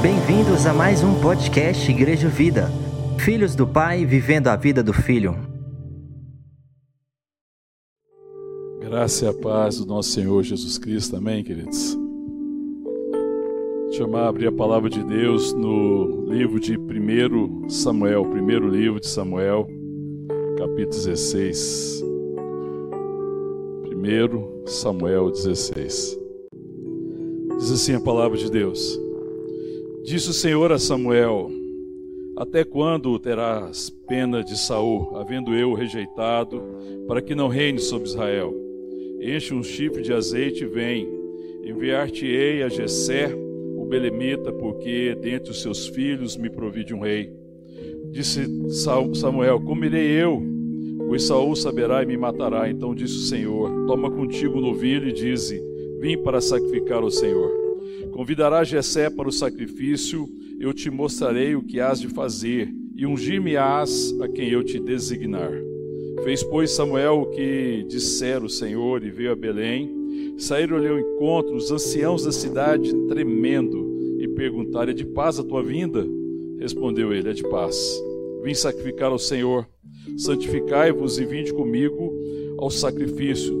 [0.00, 2.70] Bem-vindos a mais um podcast Igreja Vida.
[3.18, 5.36] Filhos do Pai vivendo a vida do Filho.
[8.80, 11.98] Graça e a paz do nosso Senhor Jesus Cristo, amém, queridos?
[13.92, 19.06] Chamar a abrir a palavra de Deus no livro de 1 Samuel, primeiro livro de
[19.06, 19.66] Samuel,
[20.56, 22.11] capítulo 16.
[24.04, 26.18] 1 Samuel 16.
[27.56, 29.00] Diz assim a palavra de Deus:
[30.02, 31.48] Disse o Senhor a Samuel:
[32.36, 36.60] Até quando terás pena de Saul, havendo eu rejeitado,
[37.06, 38.52] para que não reine sobre Israel?
[39.20, 41.08] Enche um chifre de azeite e vem.
[41.64, 47.32] Enviar-te-ei a Jessé, o belemita, porque dentre os seus filhos me provide um rei.
[48.10, 48.48] Disse
[49.14, 50.42] Samuel: Comerei eu,
[51.12, 52.70] pois Saul saberá e me matará.
[52.70, 55.62] Então disse o Senhor: Toma contigo o novilho e dize:
[56.00, 57.50] Vim para sacrificar ao Senhor.
[58.12, 60.26] Convidará Jessé para o sacrifício,
[60.58, 65.52] eu te mostrarei o que hás de fazer, e ungir-me-ás a quem eu te designar.
[66.24, 70.34] Fez, pois, Samuel o que dissera o Senhor, e veio a Belém.
[70.38, 75.62] Saíram-lhe ao encontro os anciãos da cidade, tremendo, e perguntaram: É de paz a tua
[75.62, 76.06] vinda?
[76.58, 77.76] Respondeu ele: É de paz.
[78.42, 79.66] Vim sacrificar ao Senhor.
[80.16, 82.12] Santificai-vos e vinde comigo
[82.58, 83.60] ao sacrifício.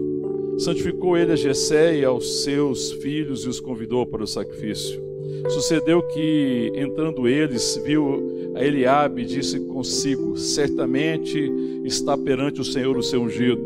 [0.58, 5.00] Santificou ele a Jessé e aos seus filhos e os convidou para o sacrifício.
[5.48, 11.50] Sucedeu que, entrando eles, viu a Eliabe e disse consigo: Certamente
[11.84, 13.62] está perante o Senhor o seu ungido.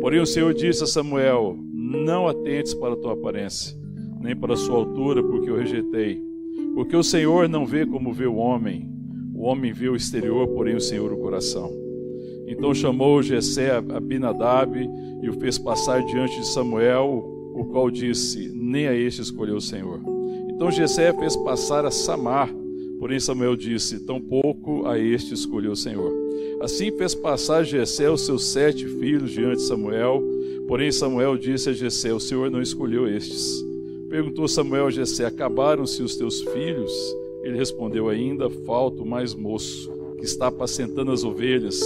[0.00, 3.76] Porém o Senhor disse a Samuel: Não atentes para a tua aparência,
[4.20, 6.22] nem para a sua altura, porque eu rejeitei.
[6.74, 8.88] Porque o Senhor não vê como vê o homem.
[9.34, 11.89] O homem vê o exterior, porém o Senhor o coração.
[12.50, 14.76] Então chamou Jessé a Abinadab
[15.22, 19.60] e o fez passar diante de Samuel, o qual disse: Nem a este escolheu o
[19.60, 20.00] Senhor.
[20.48, 22.52] Então Jessé fez passar a Samar,
[22.98, 26.12] porém Samuel disse: Tampouco a este escolheu o Senhor.
[26.60, 30.20] Assim fez passar Jessé os seus sete filhos diante de Samuel,
[30.66, 33.64] porém Samuel disse a Jessé: O Senhor não escolheu estes.
[34.08, 36.92] Perguntou Samuel a Jessé: Acabaram-se os teus filhos?
[37.44, 39.88] Ele respondeu: Ainda falta o mais moço,
[40.18, 41.80] que está apacentando as ovelhas.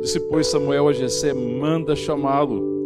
[0.00, 2.76] Disse, pois, Samuel a Jessé: Manda chamá-lo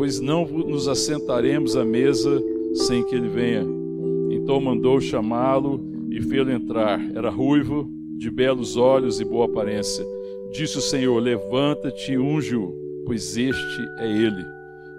[0.00, 2.42] pois não nos assentaremos à mesa
[2.72, 3.66] sem que ele venha.
[4.30, 5.78] Então mandou chamá-lo
[6.10, 6.98] e fê-lo entrar.
[7.14, 7.86] Era ruivo,
[8.16, 10.02] de belos olhos e boa aparência.
[10.52, 14.42] Disse o Senhor: Levanta-te e unge-o, pois este é ele.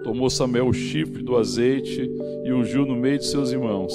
[0.04, 2.08] Tomou Samuel o chifre do azeite
[2.44, 3.92] e ungiu no meio de seus irmãos.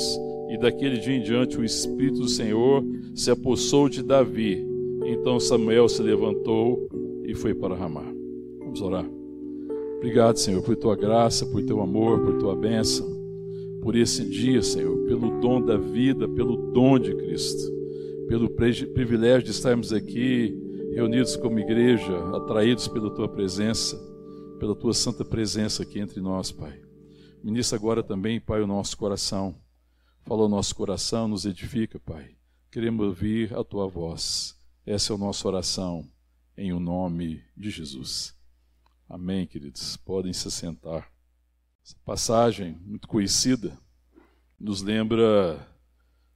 [0.49, 2.83] E daquele dia em diante o Espírito do Senhor
[3.13, 4.61] se apossou de Davi.
[5.05, 6.89] Então Samuel se levantou
[7.27, 8.05] e foi para Ramá.
[8.57, 9.05] Vamos orar.
[9.97, 13.05] Obrigado, Senhor, por tua graça, por teu amor, por tua bênção,
[13.81, 17.71] por esse dia, Senhor, pelo dom da vida, pelo dom de Cristo,
[18.27, 20.55] pelo privilégio de estarmos aqui
[20.93, 23.97] reunidos como igreja, atraídos pela tua presença,
[24.59, 26.79] pela tua santa presença aqui entre nós, Pai.
[27.43, 29.55] Ministra agora também, Pai, o nosso coração.
[30.25, 32.31] Fala o nosso coração, nos edifica, Pai.
[32.71, 34.55] Queremos ouvir a tua voz.
[34.85, 36.05] Essa é a nossa oração,
[36.57, 38.35] em o nome de Jesus.
[39.07, 39.95] Amém, queridos.
[39.95, 41.09] Podem se sentar.
[41.85, 43.77] Essa passagem muito conhecida
[44.59, 45.65] nos lembra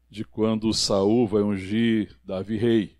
[0.09, 2.97] de quando Saul vai ungir Davi rei.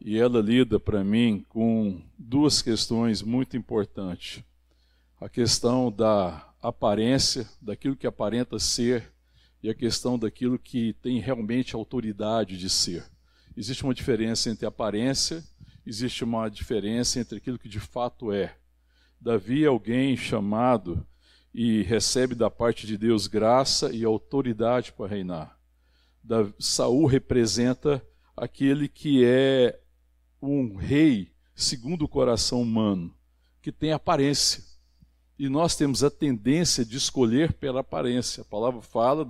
[0.00, 4.44] E ela lida para mim com duas questões muito importantes.
[5.20, 9.12] A questão da aparência, daquilo que aparenta ser,
[9.62, 13.04] e a questão daquilo que tem realmente autoridade de ser.
[13.56, 15.42] Existe uma diferença entre aparência
[15.86, 18.56] existe uma diferença entre aquilo que de fato é.
[19.20, 21.06] Davi é alguém chamado
[21.52, 25.58] e recebe da parte de Deus graça e autoridade para reinar.
[26.58, 28.04] Saul representa
[28.36, 29.78] aquele que é
[30.42, 33.14] um rei segundo o coração humano,
[33.62, 34.62] que tem aparência.
[35.38, 38.42] E nós temos a tendência de escolher pela aparência.
[38.42, 39.26] A palavra fala,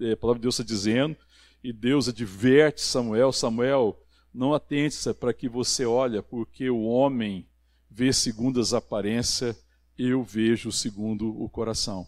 [0.00, 1.16] é, a palavra de Deus está dizendo,
[1.62, 4.00] e Deus adverte Samuel, Samuel,
[4.36, 7.46] não atente-se para que você olhe, porque o homem
[7.90, 9.56] vê segundo as aparências,
[9.98, 12.06] eu vejo segundo o coração.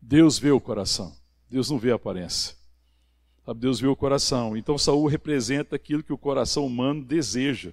[0.00, 1.16] Deus vê o coração,
[1.48, 2.54] Deus não vê a aparência.
[3.56, 4.56] Deus vê o coração.
[4.56, 7.72] Então Saul representa aquilo que o coração humano deseja.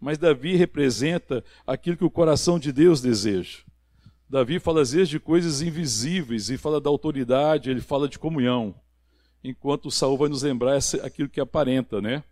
[0.00, 3.60] Mas Davi representa aquilo que o coração de Deus deseja.
[4.28, 8.74] Davi fala às vezes de coisas invisíveis e fala da autoridade, ele fala de comunhão.
[9.42, 12.22] Enquanto Saul vai nos lembrar aquilo que aparenta, né?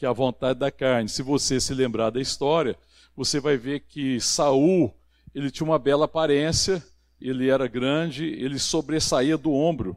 [0.00, 1.10] Que é a vontade da carne.
[1.10, 2.74] Se você se lembrar da história,
[3.14, 4.94] você vai ver que Saul
[5.34, 6.82] ele tinha uma bela aparência,
[7.20, 9.94] ele era grande, ele sobressaía do ombro,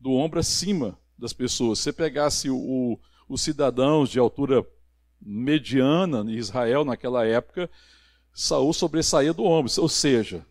[0.00, 1.78] do ombro acima das pessoas.
[1.78, 2.98] Se você pegasse o,
[3.28, 4.66] os cidadãos de altura
[5.22, 7.70] mediana em Israel naquela época,
[8.32, 10.44] Saul sobressaía do ombro, ou seja,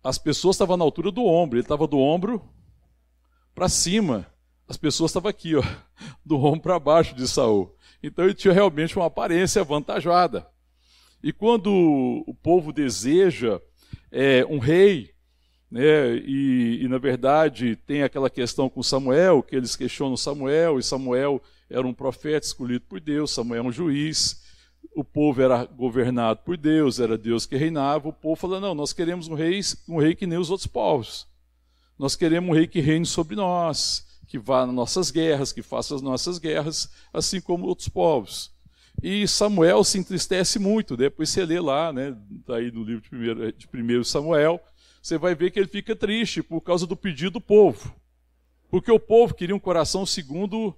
[0.00, 2.40] as pessoas estavam na altura do ombro, ele estava do ombro
[3.52, 4.28] para cima,
[4.68, 5.62] as pessoas estavam aqui, ó,
[6.24, 7.74] do ombro para baixo de Saul.
[8.02, 10.46] Então ele tinha realmente uma aparência avantajada.
[11.22, 11.70] E quando
[12.26, 13.60] o povo deseja
[14.10, 15.12] é, um rei,
[15.70, 20.82] né, e, e, na verdade tem aquela questão com Samuel, que eles questionam Samuel, e
[20.82, 21.40] Samuel
[21.70, 24.42] era um profeta escolhido por Deus, Samuel é um juiz,
[24.94, 28.92] o povo era governado por Deus, era Deus que reinava, o povo falou, não, nós
[28.92, 31.26] queremos um rei, um rei que nem os outros povos.
[31.98, 35.94] Nós queremos um rei que reine sobre nós, que vá nas nossas guerras, que faça
[35.94, 38.50] as nossas guerras, assim como outros povos.
[39.02, 43.10] E Samuel se entristece muito, depois você lê lá, né, tá aí no livro de
[43.10, 44.58] primeiro, de primeiro Samuel,
[45.02, 47.94] você vai ver que ele fica triste por causa do pedido do povo.
[48.70, 50.74] Porque o povo queria um coração segundo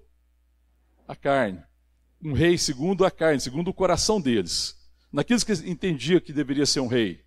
[1.07, 1.63] a carne.
[2.21, 4.77] Um rei segundo a carne, segundo o coração deles.
[5.13, 7.21] Naqueles que entendia que deveria ser um rei.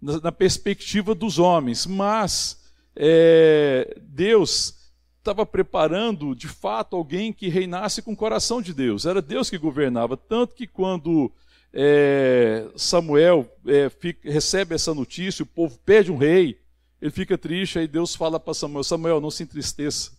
[0.00, 1.84] Na, na perspectiva dos homens.
[1.84, 2.62] Mas
[2.94, 4.81] é, Deus
[5.22, 9.06] estava preparando de fato alguém que reinasse com o coração de Deus.
[9.06, 10.16] Era Deus que governava.
[10.16, 11.32] Tanto que quando
[11.72, 16.60] é, Samuel é, fica, recebe essa notícia, o povo pede um rei,
[17.00, 20.10] ele fica triste, aí Deus fala para Samuel: Samuel, não se entristeça.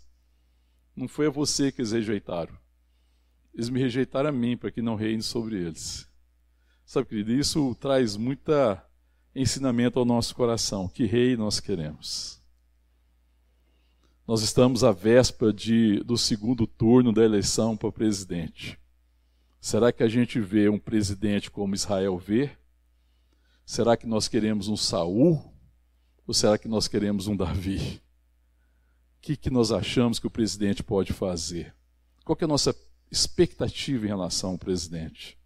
[0.95, 2.53] Não foi a você que eles rejeitaram.
[3.53, 6.07] Eles me rejeitaram a mim para que não reine sobre eles.
[6.85, 8.83] Sabe, querido, isso traz muita
[9.35, 10.88] ensinamento ao nosso coração.
[10.88, 12.43] Que rei nós queremos?
[14.27, 18.79] Nós estamos à véspera de, do segundo turno da eleição para presidente.
[19.59, 22.51] Será que a gente vê um presidente como Israel vê?
[23.65, 25.43] Será que nós queremos um Saul?
[26.25, 28.01] Ou será que nós queremos um Davi?
[29.17, 31.73] O que, que nós achamos que o presidente pode fazer?
[32.23, 32.73] Qual é a nossa
[33.13, 35.37] expectativa em relação ao presidente.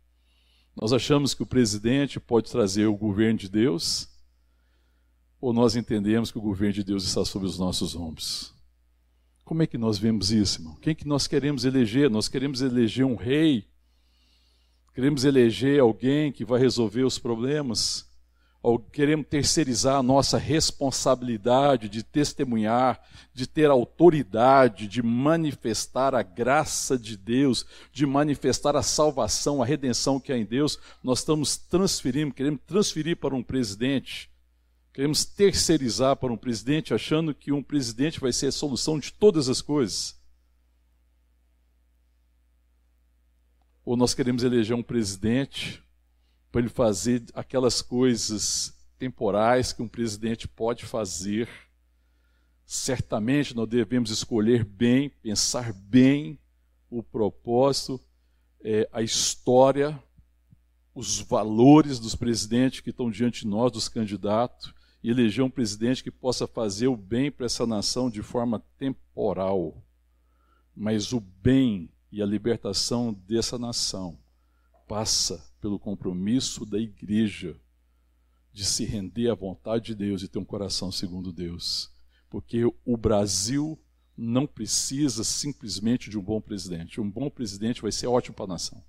[0.74, 4.07] Nós achamos que o presidente pode trazer o governo de Deus,
[5.41, 8.53] ou nós entendemos que o governo de Deus está sobre os nossos ombros?
[9.48, 10.76] Como é que nós vemos isso, irmão?
[10.82, 12.10] Quem que nós queremos eleger?
[12.10, 13.66] Nós queremos eleger um rei?
[14.94, 18.06] Queremos eleger alguém que vai resolver os problemas?
[18.62, 23.00] ou queremos terceirizar a nossa responsabilidade de testemunhar,
[23.34, 30.20] de ter autoridade, de manifestar a graça de Deus, de manifestar a salvação, a redenção
[30.20, 34.30] que há em Deus, nós estamos transferindo, queremos transferir para um presidente,
[34.98, 39.48] queremos terceirizar para um presidente, achando que um presidente vai ser a solução de todas
[39.48, 40.20] as coisas.
[43.86, 45.84] Ou nós queremos eleger um presidente
[46.52, 51.48] para ele fazer aquelas coisas temporais que um presidente pode fazer.
[52.66, 56.40] Certamente nós devemos escolher bem, pensar bem
[56.90, 58.04] o propósito,
[58.64, 60.02] é, a história,
[60.96, 66.04] os valores dos presidentes que estão diante de nós, dos candidatos, e eleger um presidente
[66.04, 69.84] que possa fazer o bem para essa nação de forma temporal,
[70.76, 74.18] mas o bem e a libertação dessa nação
[74.88, 77.60] passa pelo compromisso da igreja
[78.54, 81.92] de se render à vontade de Deus e ter um coração segundo Deus.
[82.30, 83.80] Porque o Brasil
[84.18, 87.00] não precisa simplesmente de um bom presidente.
[87.00, 88.84] Um bom presidente vai ser ótimo para a nação.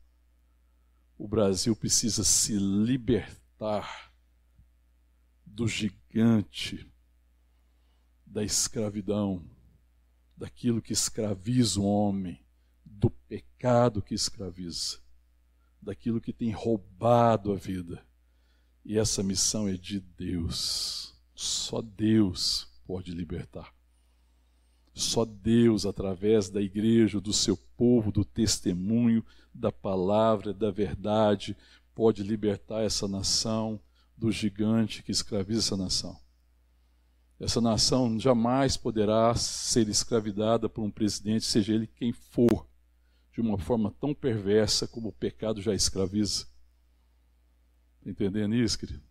[1.19, 4.08] O Brasil precisa se libertar
[5.59, 6.89] do gigante,
[8.25, 9.43] da escravidão,
[10.37, 12.41] daquilo que escraviza o homem,
[12.87, 15.01] do pecado que escraviza
[15.83, 18.07] daquilo que tem roubado a vida.
[18.85, 21.13] E essa missão é de Deus.
[21.35, 23.75] Só Deus pode libertar.
[24.95, 31.57] Só Deus, através da igreja, do seu povo, do testemunho, da palavra, da verdade,
[31.97, 33.81] pode libertar essa nação
[34.19, 36.19] do gigante que escraviza essa nação.
[37.39, 42.67] Essa nação jamais poderá ser escravidada por um presidente, seja ele quem for,
[43.33, 46.47] de uma forma tão perversa como o pecado já escraviza.
[48.03, 49.03] Tá entendendo isso, querido?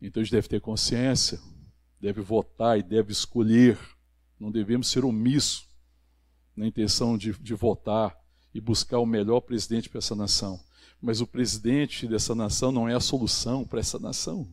[0.00, 1.38] Então a gente deve ter consciência,
[2.00, 3.78] deve votar e deve escolher.
[4.40, 5.68] Não devemos ser omissos
[6.56, 8.18] na intenção de, de votar
[8.54, 10.58] e buscar o melhor presidente para essa nação.
[11.02, 14.48] Mas o presidente dessa nação não é a solução para essa nação.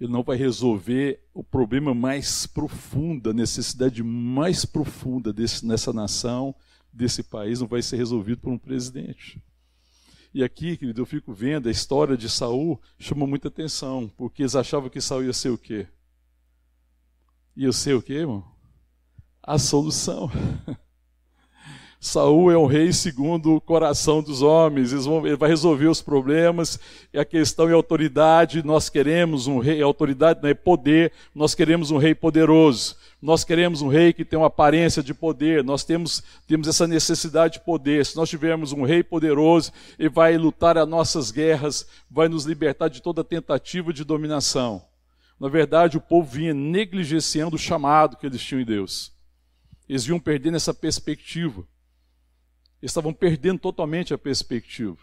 [0.00, 6.54] Ele não vai resolver o problema mais profundo, a necessidade mais profunda desse, nessa nação
[6.92, 9.42] desse país não vai ser resolvido por um presidente.
[10.34, 14.56] E aqui, querido, eu fico vendo a história de Saul, chama muita atenção, porque eles
[14.56, 15.86] achavam que Saul ia ser o quê?
[17.56, 18.44] Ia ser o quê, irmão?
[19.42, 20.30] A solução.
[22.04, 26.76] Saul é um rei segundo o coração dos homens, ele vai resolver os problemas,
[27.14, 31.92] e a questão é autoridade, nós queremos um rei, autoridade não é poder, nós queremos
[31.92, 36.24] um rei poderoso, nós queremos um rei que tem uma aparência de poder, nós temos,
[36.44, 40.88] temos essa necessidade de poder, se nós tivermos um rei poderoso, ele vai lutar as
[40.88, 44.82] nossas guerras, vai nos libertar de toda tentativa de dominação.
[45.38, 49.12] Na verdade, o povo vinha negligenciando o chamado que eles tinham em Deus.
[49.88, 51.64] Eles vinham perdendo essa perspectiva
[52.82, 54.98] estavam perdendo totalmente a perspectiva.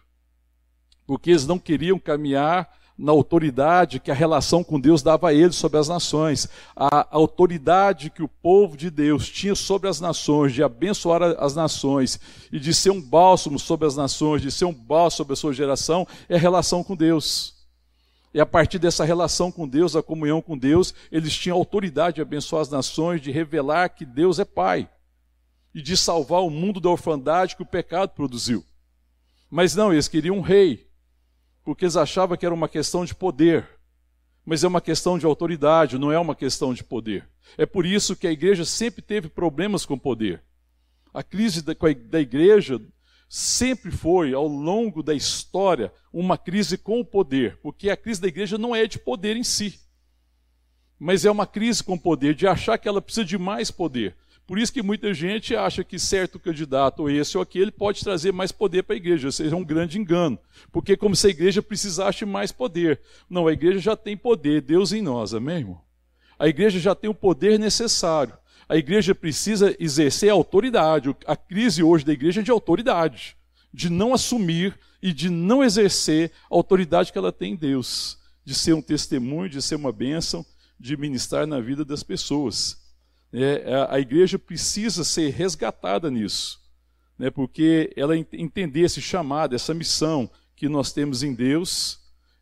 [1.08, 2.70] Porque eles não queriam caminhar
[3.00, 6.50] na autoridade que a relação com Deus dava a eles sobre as nações.
[6.76, 12.20] A autoridade que o povo de Deus tinha sobre as nações, de abençoar as nações
[12.52, 15.54] e de ser um bálsamo sobre as nações, de ser um bálsamo sobre a sua
[15.54, 17.56] geração, é a relação com Deus.
[18.34, 22.22] E a partir dessa relação com Deus, a comunhão com Deus, eles tinham autoridade de
[22.22, 24.88] abençoar as nações, de revelar que Deus é Pai
[25.74, 28.66] e de salvar o mundo da orfandade que o pecado produziu.
[29.50, 30.88] Mas não, eles queriam um rei,
[31.64, 33.68] porque eles achavam que era uma questão de poder.
[34.46, 37.28] Mas é uma questão de autoridade, não é uma questão de poder.
[37.58, 40.42] É por isso que a igreja sempre teve problemas com poder.
[41.14, 42.80] A crise da, igreja
[43.28, 48.28] sempre foi, ao longo da história, uma crise com o poder, porque a crise da
[48.28, 49.80] igreja não é de poder em si,
[51.00, 54.16] mas é uma crise com poder, de achar que ela precisa de mais poder.
[54.50, 58.34] Por isso que muita gente acha que certo candidato, ou esse ou aquele, pode trazer
[58.34, 59.28] mais poder para a igreja.
[59.28, 60.40] Isso é um grande engano.
[60.72, 63.00] Porque como se a igreja precisasse mais poder.
[63.30, 65.80] Não, a igreja já tem poder, Deus em nós, amém, irmão?
[66.40, 68.34] A igreja já tem o poder necessário.
[68.68, 71.16] A igreja precisa exercer a autoridade.
[71.28, 73.38] A crise hoje da igreja é de autoridade.
[73.72, 78.18] De não assumir e de não exercer a autoridade que ela tem em Deus.
[78.44, 80.44] De ser um testemunho, de ser uma bênção,
[80.80, 82.79] de ministrar na vida das pessoas.
[83.32, 86.60] É, é, a igreja precisa ser resgatada nisso,
[87.18, 92.00] né, porque ela entender esse chamado, essa missão que nós temos em Deus,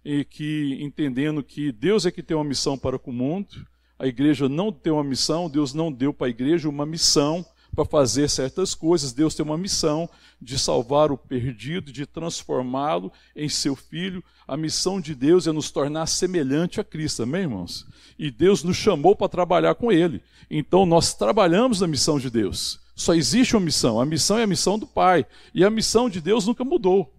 [0.10, 3.68] e que entendendo que Deus é que tem uma missão para o mundo,
[4.00, 7.46] a igreja não tem uma missão, Deus não deu para a igreja uma missão
[7.78, 10.10] para fazer certas coisas, Deus tem uma missão
[10.42, 14.24] de salvar o perdido, de transformá-lo em seu filho.
[14.48, 17.86] A missão de Deus é nos tornar semelhante a Cristo, amém, irmãos?
[18.18, 20.24] E Deus nos chamou para trabalhar com Ele.
[20.50, 22.80] Então nós trabalhamos na missão de Deus.
[22.96, 24.02] Só existe uma missão.
[24.02, 25.24] A missão é a missão do Pai.
[25.54, 27.14] E a missão de Deus nunca mudou.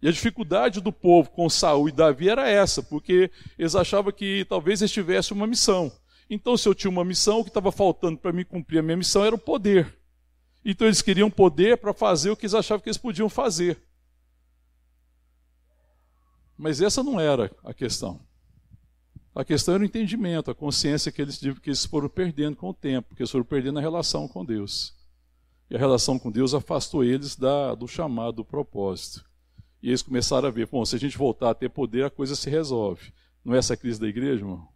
[0.00, 4.46] E a dificuldade do povo com Saul e Davi era essa, porque eles achavam que
[4.48, 5.90] talvez eles tivessem uma missão.
[6.28, 8.96] Então, se eu tinha uma missão, o que estava faltando para mim cumprir a minha
[8.96, 10.02] missão era o poder.
[10.64, 13.82] Então eles queriam poder para fazer o que eles achavam que eles podiam fazer.
[16.56, 18.20] Mas essa não era a questão.
[19.34, 22.74] A questão era o entendimento, a consciência que eles, que eles foram perdendo com o
[22.74, 24.94] tempo, que eles foram perdendo a relação com Deus.
[25.70, 29.24] E a relação com Deus afastou eles da, do chamado, do propósito.
[29.82, 32.36] E eles começaram a ver, bom, se a gente voltar a ter poder, a coisa
[32.36, 33.12] se resolve.
[33.44, 34.68] Não é essa a crise da igreja, irmão?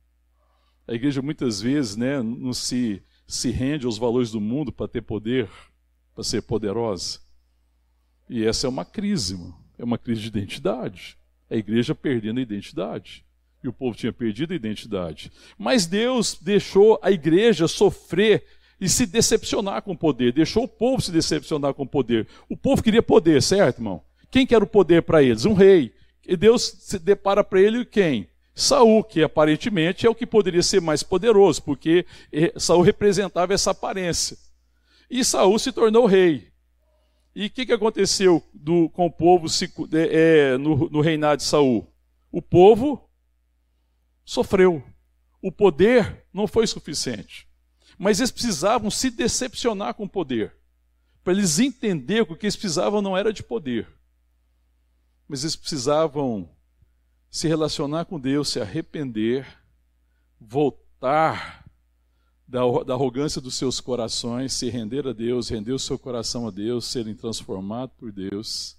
[0.88, 5.02] A igreja muitas vezes né, não se, se rende aos valores do mundo para ter
[5.02, 5.48] poder,
[6.14, 7.18] para ser poderosa.
[8.28, 9.56] E essa é uma crise, mano.
[9.78, 11.18] é uma crise de identidade.
[11.50, 13.24] A igreja perdendo a identidade.
[13.62, 15.32] E o povo tinha perdido a identidade.
[15.58, 18.44] Mas Deus deixou a igreja sofrer
[18.80, 20.32] e se decepcionar com o poder.
[20.32, 22.28] Deixou o povo se decepcionar com o poder.
[22.48, 24.02] O povo queria poder, certo, irmão?
[24.30, 25.44] Quem quer o poder para eles?
[25.44, 25.92] Um rei.
[26.26, 28.28] E Deus se depara para ele quem?
[28.58, 33.72] Saul, que aparentemente é o que poderia ser mais poderoso, porque eh, Saul representava essa
[33.72, 34.38] aparência.
[35.10, 36.50] E Saul se tornou rei.
[37.34, 39.70] E o que, que aconteceu do, com o povo se,
[40.10, 41.86] é, no, no reinado de Saul?
[42.32, 43.06] O povo
[44.24, 44.82] sofreu.
[45.42, 47.46] O poder não foi suficiente.
[47.98, 50.56] Mas eles precisavam se decepcionar com o poder.
[51.22, 53.86] Para eles entenderem que o que eles precisavam não era de poder.
[55.28, 56.55] Mas eles precisavam
[57.30, 59.46] se relacionar com Deus, se arrepender,
[60.40, 61.64] voltar
[62.46, 66.50] da, da arrogância dos seus corações, se render a Deus, render o seu coração a
[66.50, 68.76] Deus, serem transformados por Deus,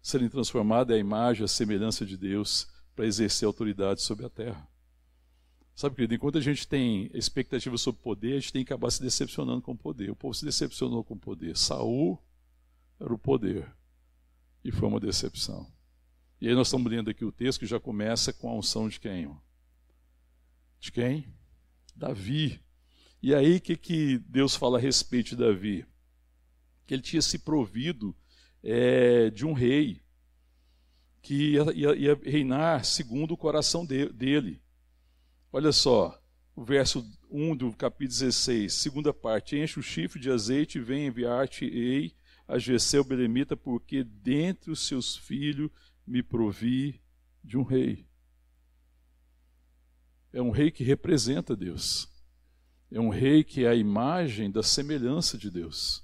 [0.00, 4.66] serem transformados à imagem, à semelhança de Deus, para exercer autoridade sobre a terra.
[5.78, 9.00] Sabe, querido, enquanto a gente tem expectativa sobre poder, a gente tem que acabar se
[9.00, 10.10] decepcionando com o poder.
[10.10, 11.56] O povo se decepcionou com o poder.
[11.56, 12.20] Saul
[12.98, 13.70] era o poder.
[14.64, 15.70] E foi uma decepção.
[16.40, 19.00] E aí nós estamos lendo aqui o texto que já começa com a unção de
[19.00, 19.28] quem?
[20.78, 21.26] De quem?
[21.96, 22.60] Davi.
[23.20, 25.84] E aí, o que, que Deus fala a respeito de Davi?
[26.86, 28.14] Que ele tinha se provido
[28.62, 30.00] é, de um rei.
[31.20, 34.62] que ia, ia, ia reinar segundo o coração de, dele.
[35.52, 36.22] Olha só,
[36.54, 41.06] o verso 1 do capítulo 16, segunda parte: Enche o chifre de azeite e vem
[41.06, 42.14] enviar-te-ei
[42.46, 45.70] a Geseu Belemita, porque dentre os seus filhos
[46.08, 47.00] me provi
[47.44, 48.06] de um rei.
[50.32, 52.08] É um rei que representa Deus.
[52.90, 56.02] É um rei que é a imagem da semelhança de Deus.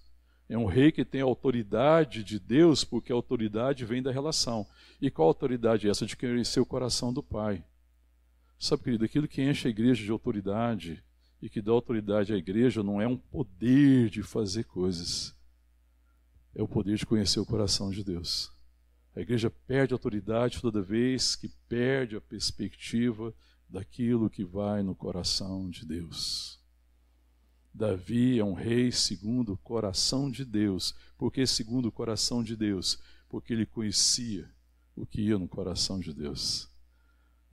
[0.49, 4.67] É um rei que tem a autoridade de Deus, porque a autoridade vem da relação.
[5.01, 6.07] E qual autoridade é essa?
[6.07, 7.65] De conhecer o coração do Pai.
[8.59, 11.03] Sabe, querido, aquilo que enche a igreja de autoridade
[11.41, 15.35] e que dá autoridade à igreja não é um poder de fazer coisas,
[16.55, 18.54] é o poder de conhecer o coração de Deus.
[19.15, 23.35] A igreja perde autoridade toda vez que perde a perspectiva
[23.69, 26.59] daquilo que vai no coração de Deus.
[27.73, 30.95] Davi é um rei segundo o coração de Deus.
[31.19, 32.99] Por que segundo o coração de Deus?
[33.29, 34.49] Porque ele conhecia
[34.95, 36.69] o que ia no coração de Deus.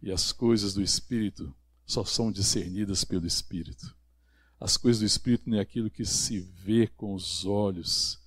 [0.01, 1.53] E as coisas do Espírito
[1.86, 3.96] só são discernidas pelo Espírito.
[4.60, 8.20] As coisas do Espírito não é aquilo que se vê com os olhos,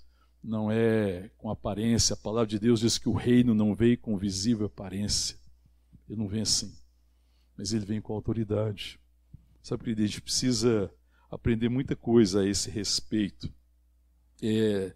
[0.44, 2.12] não é com aparência.
[2.12, 5.38] A palavra de Deus diz que o reino não veio com visível aparência.
[6.06, 6.76] Ele não vem assim,
[7.56, 9.00] mas ele vem com autoridade.
[9.62, 10.92] Sabe, querido, a gente precisa
[11.30, 13.50] aprender muita coisa a esse respeito.
[14.42, 14.94] É,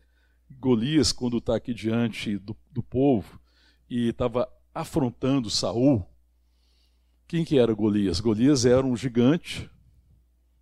[0.50, 3.40] Golias, quando está aqui diante do, do povo
[3.88, 6.04] e estava afrontando Saul,
[7.26, 8.20] quem que era Golias?
[8.20, 9.70] Golias era um gigante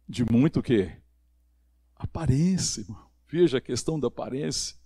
[0.09, 0.97] de muito o quê?
[1.97, 3.06] Aparência, irmão.
[3.29, 4.77] Veja a questão da aparência.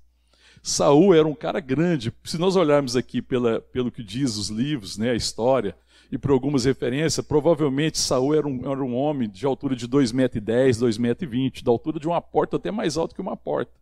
[0.62, 2.12] Saul era um cara grande.
[2.24, 5.76] Se nós olharmos aqui pela, pelo que diz os livros, né, a história,
[6.10, 10.12] e por algumas referências, provavelmente Saul era um, era um homem de altura de 2,10
[10.14, 10.42] metros,
[10.78, 13.72] 2,20 metros, da altura de uma porta até mais alto que uma porta.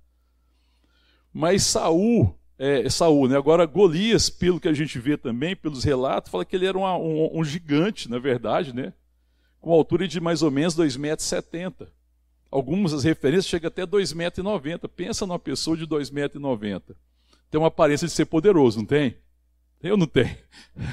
[1.33, 3.37] Mas Saul, é, Saul, né?
[3.37, 6.97] agora Golias, pelo que a gente vê também, pelos relatos, fala que ele era uma,
[6.97, 8.93] um, um, gigante, na verdade, né?
[9.61, 11.98] com altura de mais ou menos 2,70 metros.
[12.50, 14.92] Algumas referências chegam até 2,90 metros.
[14.94, 16.96] Pensa numa pessoa de 2,90 metros.
[17.51, 19.16] Tem uma aparência de ser poderoso, não tem?
[19.83, 20.37] Eu não tenho.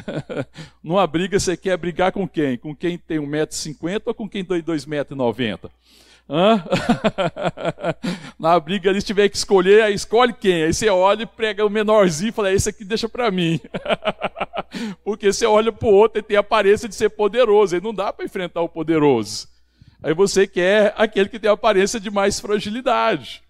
[0.84, 2.58] Numa briga você quer brigar com quem?
[2.58, 5.72] Com quem tem 1,50m ou com quem tem 2,90m?
[6.30, 6.64] Hã?
[8.38, 10.64] Na briga ali, se tiver que escolher, aí escolhe quem?
[10.64, 13.60] Aí você olha e prega o menorzinho e fala, esse aqui deixa para mim.
[15.04, 17.94] Porque você olha para o outro e tem a aparência de ser poderoso, aí não
[17.94, 19.48] dá para enfrentar o poderoso.
[20.06, 23.42] Aí você quer aquele que tem a aparência de mais fragilidade.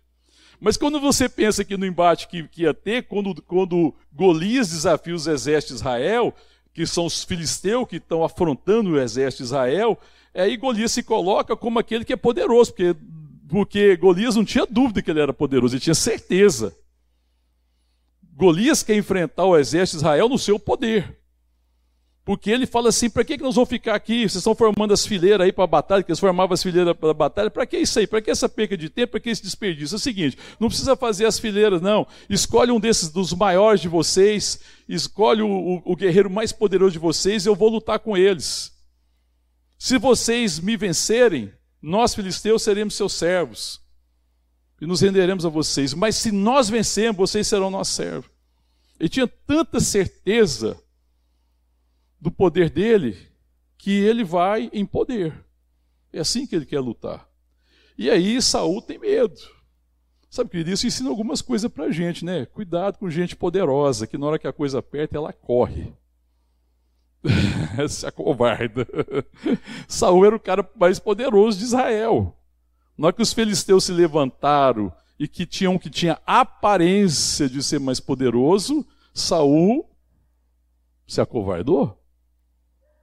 [0.57, 5.13] Mas quando você pensa que no embate que, que ia ter, quando, quando Golias desafia
[5.13, 6.33] os exércitos de Israel,
[6.73, 9.99] que são os filisteus que estão afrontando o exército de Israel,
[10.33, 12.95] aí Golias se coloca como aquele que é poderoso, porque,
[13.49, 16.73] porque Golias não tinha dúvida que ele era poderoso, ele tinha certeza.
[18.33, 21.17] Golias quer enfrentar o exército de Israel no seu poder.
[22.25, 24.21] Porque ele fala assim: para que, que nós vamos ficar aqui?
[24.21, 27.11] Vocês estão formando as fileiras aí para a batalha, que eles formavam as fileiras para
[27.11, 27.51] a batalha.
[27.51, 28.07] Para que isso aí?
[28.07, 29.11] Para que essa perca de tempo?
[29.11, 29.93] Para que esse desperdício?
[29.93, 32.07] É o seguinte: não precisa fazer as fileiras, não.
[32.27, 34.59] Escolhe um desses, dos maiores de vocês,
[34.89, 38.73] escolhe o, o, o guerreiro mais poderoso de vocês, e eu vou lutar com eles.
[39.77, 43.79] Se vocês me vencerem, nós filisteus seremos seus servos
[44.81, 45.93] e nos renderemos a vocês.
[45.93, 48.31] Mas se nós vencermos, vocês serão nossos servos.
[48.99, 50.75] Ele tinha tanta certeza
[52.19, 53.17] do poder dele
[53.78, 55.34] que ele vai em poder.
[56.12, 57.30] É assim que ele quer lutar.
[57.97, 59.39] E aí Saul tem medo.
[60.30, 62.45] Sabe, querido, isso ensina algumas coisas para a gente, né?
[62.45, 65.93] Cuidado com gente poderosa, que na hora que a coisa aperta, ela corre.
[67.88, 68.88] Se acovarda.
[69.88, 72.36] Saul era o cara mais poderoso de Israel.
[72.97, 77.80] Na hora que os filisteus se levantaram e que tinham que tinha aparência de ser
[77.80, 79.89] mais poderoso, Saul
[81.08, 81.97] se acovardou.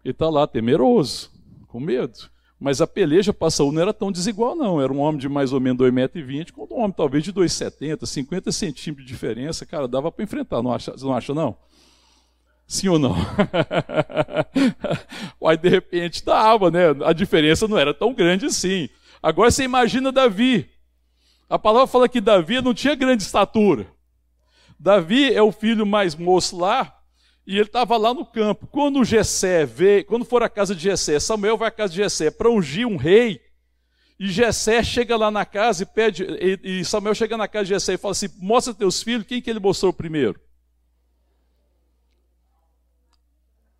[0.04, 1.30] Ele está lá temeroso,
[1.68, 2.30] com medo.
[2.58, 4.80] Mas a peleja para Saul não era tão desigual, não.
[4.80, 8.52] Era um homem de mais ou menos 2,20m, com um homem talvez de 2,70, 50
[8.52, 9.66] centímetros de diferença.
[9.66, 11.56] Cara, dava para enfrentar, não acha, não acha, não?
[12.68, 13.16] Sim ou não?
[15.44, 16.82] Aí, de repente, dava, né?
[17.04, 18.88] A diferença não era tão grande assim.
[19.20, 20.70] Agora você imagina Davi.
[21.50, 23.86] A palavra fala que Davi não tinha grande estatura.
[24.78, 26.96] Davi é o filho mais moço lá,
[27.46, 28.66] e ele estava lá no campo.
[28.66, 32.31] Quando Jessé vê, quando for a casa de Jessé, Samuel vai à casa de Jessé
[32.31, 33.40] para ungir um rei.
[34.18, 36.24] E Jessé chega lá na casa e pede,
[36.62, 39.50] e, Samuel chega na casa de Jessé e fala assim: "Mostra teus filhos, quem que
[39.50, 40.40] ele mostrou primeiro?"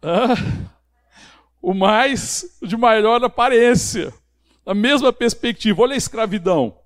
[0.03, 0.35] Ah,
[1.61, 4.13] o mais de maior aparência.
[4.67, 6.77] Na mesma perspectiva, olha a escravidão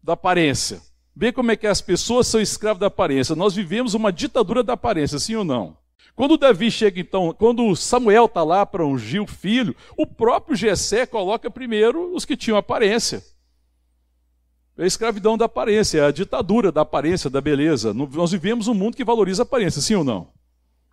[0.00, 0.80] da aparência.
[1.14, 3.34] Vê como é que as pessoas são escravas da aparência.
[3.34, 5.76] Nós vivemos uma ditadura da aparência, sim ou não?
[6.16, 11.04] Quando Davi chega, então, quando Samuel está lá para ungir o filho, o próprio Jessé
[11.04, 13.22] coloca primeiro os que tinham aparência.
[14.78, 17.92] É a escravidão da aparência, é a ditadura da aparência, da beleza.
[17.92, 20.28] Nós vivemos um mundo que valoriza a aparência, sim ou não?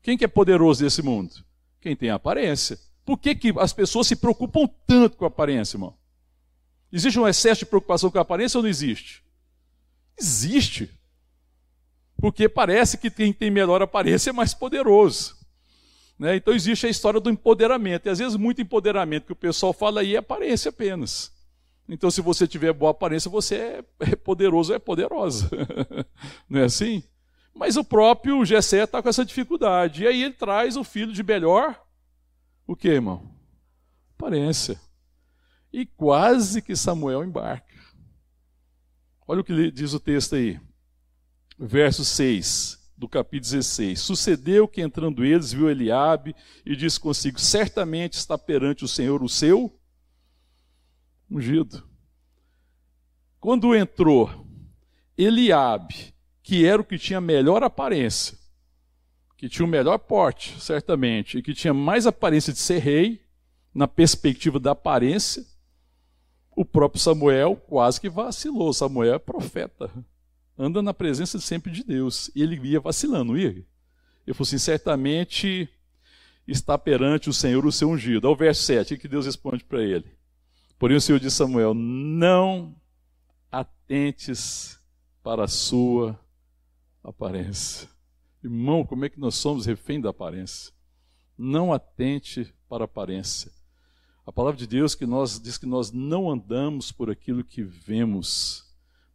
[0.01, 1.33] Quem que é poderoso desse mundo?
[1.79, 2.77] Quem tem aparência.
[3.05, 5.95] Por que, que as pessoas se preocupam tanto com a aparência, irmão?
[6.91, 9.23] Existe um excesso de preocupação com a aparência ou não existe?
[10.19, 10.89] Existe.
[12.23, 15.35] Porque parece que quem tem melhor aparência é mais poderoso.
[16.17, 16.37] Né?
[16.37, 18.05] Então existe a história do empoderamento.
[18.05, 21.33] E às vezes muito empoderamento que o pessoal fala aí é aparência apenas.
[21.85, 25.49] Então se você tiver boa aparência, você é, é poderoso, é poderosa.
[26.47, 27.03] não é assim?
[27.53, 30.03] Mas o próprio Gessé está com essa dificuldade.
[30.03, 31.77] E aí ele traz o filho de melhor.
[32.65, 33.35] O que, irmão?
[34.17, 34.79] Aparência.
[35.73, 37.75] E quase que Samuel embarca.
[39.27, 40.57] Olha o que diz o texto aí
[41.65, 43.99] verso 6 do capítulo 16.
[43.99, 49.29] Sucedeu que entrando eles, viu Eliabe e disse consigo: Certamente está perante o Senhor o
[49.29, 49.79] seu
[51.31, 51.87] ungido.
[53.39, 54.45] Quando entrou
[55.17, 58.37] Eliabe, que era o que tinha melhor aparência,
[59.37, 63.21] que tinha o melhor porte, certamente, e que tinha mais aparência de ser rei,
[63.73, 65.43] na perspectiva da aparência,
[66.55, 68.71] o próprio Samuel quase que vacilou.
[68.71, 69.91] Samuel é profeta
[70.57, 72.29] anda na presença sempre de Deus.
[72.35, 73.65] E ele ia vacilando, ia.
[74.25, 75.69] Eu falei assim: certamente
[76.47, 78.27] está perante o Senhor o seu ungido.
[78.27, 80.17] Ao verso 7, o que Deus responde para ele?
[80.77, 82.75] Porém, o Senhor disse a Samuel: Não
[83.51, 84.79] atentes
[85.21, 86.19] para a sua
[87.03, 87.89] aparência.
[88.43, 90.73] Irmão, como é que nós somos refém da aparência?
[91.37, 93.51] Não atente para a aparência.
[94.25, 98.65] A palavra de Deus que nós diz que nós não andamos por aquilo que vemos.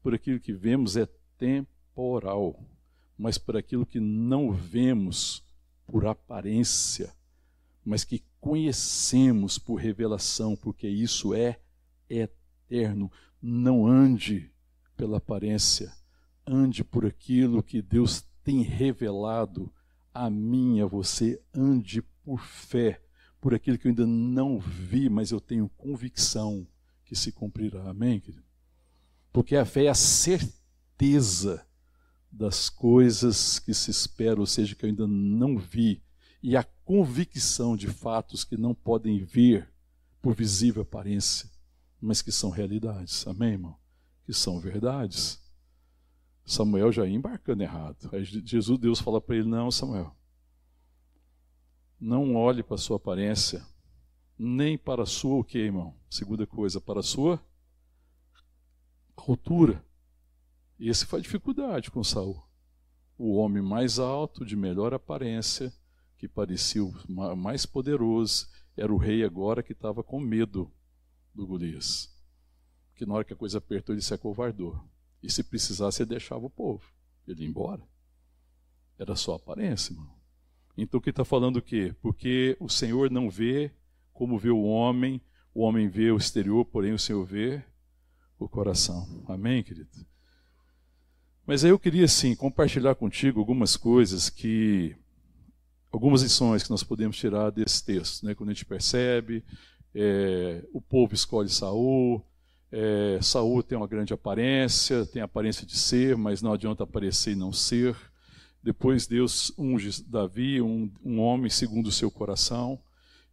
[0.02, 1.06] Por aquilo que vemos é
[1.38, 2.60] temporal,
[3.16, 5.42] mas por aquilo que não vemos
[5.86, 7.14] por aparência,
[7.84, 11.58] mas que conhecemos por revelação, porque isso é
[12.08, 13.10] eterno.
[13.40, 14.52] Não ande
[14.96, 15.92] pela aparência,
[16.46, 19.72] ande por aquilo que Deus tem revelado
[20.12, 23.00] a mim a você, ande por fé,
[23.40, 26.66] por aquilo que eu ainda não vi, mas eu tenho convicção
[27.04, 27.88] que se cumprirá.
[27.88, 28.44] Amém, querido?
[29.32, 30.57] Porque a fé é a certeza
[30.98, 31.64] certeza
[32.30, 36.02] das coisas que se esperam, ou seja, que eu ainda não vi,
[36.42, 39.68] e a convicção de fatos que não podem vir
[40.20, 41.48] por visível aparência,
[42.00, 43.26] mas que são realidades.
[43.26, 43.76] Amém, irmão?
[44.24, 45.40] Que são verdades.
[46.44, 48.08] Samuel já ia embarcando errado.
[48.12, 50.14] Aí Jesus, Deus fala para ele: Não, Samuel,
[52.00, 53.64] não olhe para a sua aparência,
[54.38, 55.94] nem para a sua o que, irmão?
[56.08, 57.40] Segunda coisa, para a sua
[59.16, 59.84] altura.
[60.78, 62.42] E essa foi a dificuldade com Saul.
[63.16, 65.72] O homem mais alto, de melhor aparência,
[66.16, 70.72] que parecia o mais poderoso, era o rei agora que estava com medo
[71.34, 72.14] do Golias.
[72.94, 74.80] Que na hora que a coisa apertou, ele se acovardou.
[75.22, 76.84] E se precisasse, ele deixava o povo.
[77.26, 77.82] Ele ia embora.
[78.96, 80.16] Era só aparência, irmão.
[80.76, 81.94] Então, o que está falando o quê?
[82.00, 83.72] Porque o Senhor não vê
[84.12, 85.20] como vê o homem,
[85.54, 87.62] o homem vê o exterior, porém o Senhor vê
[88.38, 89.24] o coração.
[89.28, 89.90] Amém, querido?
[91.48, 94.94] Mas aí eu queria, sim, compartilhar contigo algumas coisas que.
[95.90, 98.26] algumas lições que nós podemos tirar desse texto.
[98.26, 98.34] Né?
[98.34, 99.42] Quando a gente percebe,
[99.94, 102.22] é, o povo escolhe Saul,
[102.70, 107.36] é, Saul tem uma grande aparência, tem aparência de ser, mas não adianta aparecer e
[107.36, 107.96] não ser.
[108.62, 112.78] Depois Deus unge Davi, um, um homem segundo o seu coração.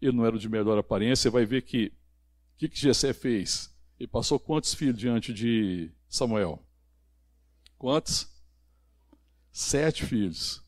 [0.01, 1.29] Ele não era de melhor aparência.
[1.29, 3.75] Vai ver que o que, que Jessé fez?
[3.99, 6.64] Ele passou quantos filhos diante de Samuel?
[7.77, 8.29] Quantos?
[9.51, 10.63] Sete filhos.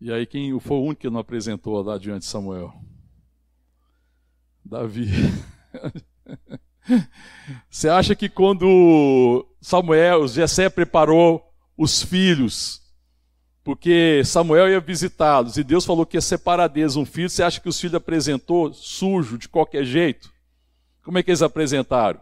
[0.00, 2.72] E aí quem foi o único que não apresentou lá diante de Samuel?
[4.64, 5.06] Davi.
[7.70, 11.42] Você acha que quando Samuel, Jessé preparou
[11.76, 12.82] os filhos,
[13.64, 17.60] porque Samuel ia visitá-los e Deus falou que ia separar deles um filho, você acha
[17.60, 20.32] que os filhos apresentou sujo de qualquer jeito?
[21.02, 22.20] Como é que eles apresentaram?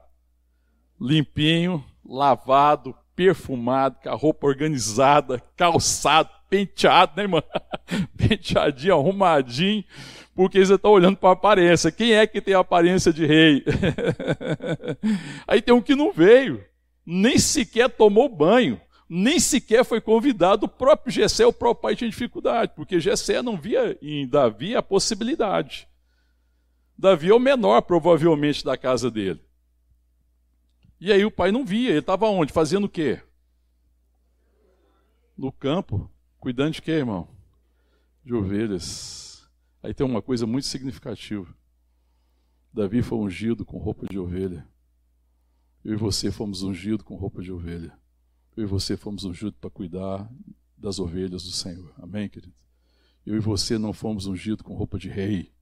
[1.00, 7.42] Limpinho, lavado, perfumado, com a roupa organizada, calçado, penteado, né, irmão?
[8.16, 9.85] Penteadinho, arrumadinho,
[10.35, 11.92] porque você está olhando para a aparência.
[11.92, 13.64] Quem é que tem a aparência de rei?
[15.46, 16.64] Aí tem um que não veio,
[17.05, 20.66] nem sequer tomou banho, nem sequer foi convidado.
[20.66, 24.83] O próprio Gessé, o próprio pai tinha dificuldade, porque Gessé não via em Davi a
[24.83, 25.88] possibilidade.
[26.96, 29.40] Davi é o menor, provavelmente, da casa dele.
[31.00, 32.52] E aí o pai não via, ele estava onde?
[32.52, 33.20] Fazendo o quê?
[35.37, 36.11] No campo.
[36.38, 37.35] Cuidando de quê, irmão?
[38.24, 39.46] de ovelhas.
[39.83, 41.54] Aí tem uma coisa muito significativa.
[42.72, 44.66] Davi foi ungido com roupa de ovelha.
[45.85, 47.96] Eu e você fomos ungidos com roupa de ovelha.
[48.57, 50.28] Eu e você fomos ungidos para cuidar
[50.76, 51.92] das ovelhas do Senhor.
[51.98, 52.54] Amém, querido?
[53.26, 55.52] Eu e você não fomos ungidos com roupa de rei.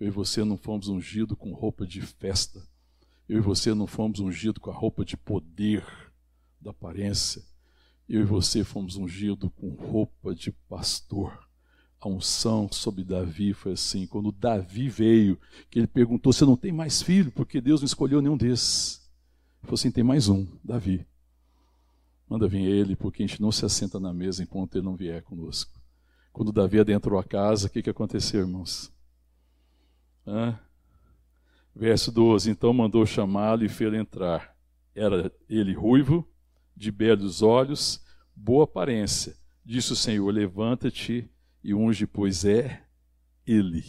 [0.00, 2.60] Eu e você não fomos ungidos com roupa de festa.
[3.28, 5.84] Eu e você não fomos ungidos com a roupa de poder,
[6.60, 7.42] da aparência.
[8.08, 11.48] Eu e você fomos ungidos com roupa de pastor.
[12.00, 14.06] A unção sobre Davi foi assim.
[14.06, 15.38] Quando Davi veio,
[15.70, 17.32] que ele perguntou: Você não tem mais filho?
[17.32, 18.98] Porque Deus não escolheu nenhum desses.
[18.98, 21.06] Ele falou assim: Tem mais um, Davi.
[22.28, 25.22] Manda vir ele, porque a gente não se assenta na mesa enquanto ele não vier
[25.22, 25.80] conosco.
[26.32, 28.92] Quando Davi adentrou a casa, o que, que aconteceu, irmãos?
[30.26, 30.58] Hã?
[31.74, 34.56] Verso 12: Então mandou chamá-lo e fê-lo entrar.
[34.94, 36.28] Era ele ruivo,
[36.76, 39.36] de belos olhos, boa aparência.
[39.64, 41.28] Disse o Senhor: Levanta-te
[41.62, 42.82] e unge, pois é
[43.46, 43.84] ele.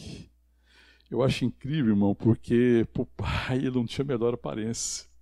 [1.10, 5.15] Eu acho incrível, irmão, porque para o pai ele não tinha melhor aparência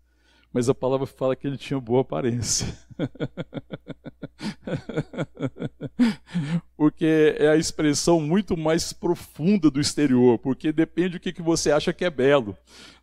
[0.53, 2.77] mas a palavra fala que ele tinha boa aparência.
[6.77, 11.71] porque é a expressão muito mais profunda do exterior, porque depende do que, que você
[11.71, 12.55] acha que é belo.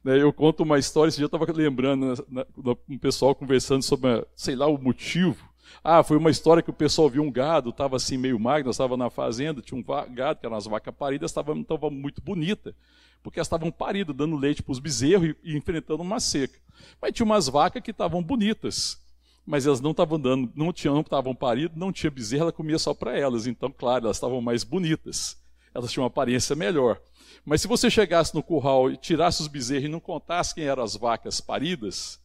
[0.05, 2.45] Né, eu conto uma história, dia eu estava lembrando, né,
[2.89, 5.50] um pessoal conversando sobre, sei lá, o motivo.
[5.83, 8.77] Ah, foi uma história que o pessoal viu um gado, estava assim meio magro, nós
[8.77, 11.55] estava na fazenda, tinha um gado, que eram as vacas paridas, estava
[11.91, 12.75] muito bonita
[13.23, 16.59] porque elas estavam paridas, dando leite para os bezerros e, e, enfrentando uma seca.
[17.01, 18.99] Mas tinha umas vacas que estavam bonitas,
[19.45, 23.19] mas elas não estavam dando, não estavam paridas, não tinha bezerro, ela comia só para
[23.19, 23.47] elas.
[23.47, 25.37] Então, claro, elas estavam mais bonitas.
[25.75, 27.01] Elas tinham uma aparência melhor.
[27.45, 30.83] Mas se você chegasse no curral e tirasse os bezerros e não contasse quem eram
[30.83, 32.20] as vacas paridas,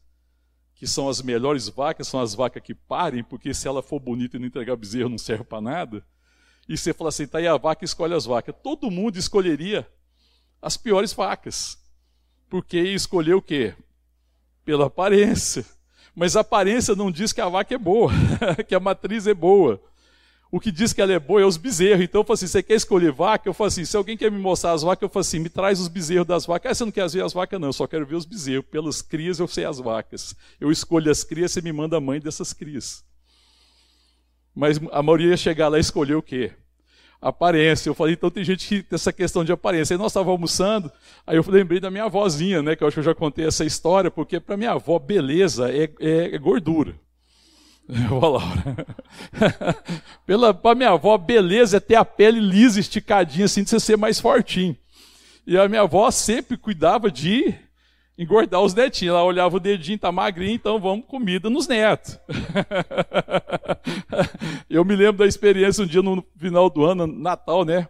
[0.76, 4.36] que são as melhores vacas, são as vacas que parem, porque se ela for bonita
[4.36, 6.06] e não entregar bezerro não serve para nada.
[6.68, 8.54] E você fala assim, tá aí a vaca, escolhe as vacas.
[8.62, 9.88] Todo mundo escolheria
[10.62, 11.78] as piores vacas.
[12.50, 13.74] Porque escolheu o quê?
[14.66, 15.66] Pela aparência.
[16.14, 18.12] Mas a aparência não diz que a vaca é boa,
[18.68, 19.82] que a matriz é boa.
[20.56, 22.02] O que diz que ela é boa é os bezerros.
[22.02, 23.50] Então eu falo assim: você quer escolher vaca?
[23.50, 25.82] Eu falo assim: se alguém quer me mostrar as vacas, eu falo assim: me traz
[25.82, 26.72] os bezerros das vacas.
[26.72, 27.60] Ah, você não quer ver as vacas?
[27.60, 28.64] Não, eu só quero ver os bezerros.
[28.72, 30.34] Pelas crias eu sei as vacas.
[30.58, 33.04] Eu escolho as crias, você me manda a mãe dessas crias.
[34.56, 36.54] Mas a maioria ia chegar lá e escolher o quê?
[37.22, 37.90] aparência.
[37.90, 39.94] Eu falei, então tem gente que tem essa questão de aparência.
[39.94, 40.90] Aí nós estávamos almoçando,
[41.28, 42.78] aí eu lembrei da minha avózinha, né?
[42.78, 45.90] Que eu acho que eu já contei essa história, porque para minha avó, beleza é,
[46.00, 46.96] é, é gordura.
[48.10, 48.88] Vó Laura.
[50.62, 54.20] Para minha avó, beleza é ter a pele lisa, esticadinha, assim, de você ser mais
[54.20, 54.76] fortinho.
[55.46, 57.54] E a minha avó sempre cuidava de
[58.18, 59.14] engordar os netinhos.
[59.14, 62.18] Ela olhava o dedinho, tá magrinho, então vamos comida nos netos.
[64.68, 67.88] eu me lembro da experiência um dia no final do ano, Natal, né?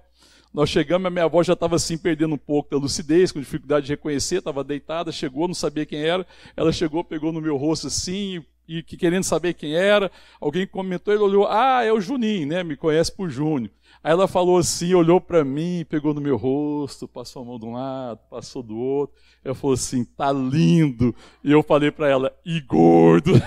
[0.54, 3.86] Nós chegamos, a minha avó já estava assim, perdendo um pouco da lucidez, com dificuldade
[3.86, 6.26] de reconhecer, estava deitada, chegou, não sabia quem era.
[6.56, 10.12] Ela chegou, pegou no meu rosto assim, e, e querendo saber quem era.
[10.40, 12.64] Alguém comentou, ele olhou, ah, é o Juninho, né?
[12.64, 13.72] Me conhece por Júnior.
[14.04, 17.66] Aí ela falou assim, olhou para mim, pegou no meu rosto, passou a mão de
[17.66, 19.16] um lado, passou do outro.
[19.44, 21.16] Eu falei assim, tá lindo.
[21.44, 23.32] E eu falei para ela, e gordo.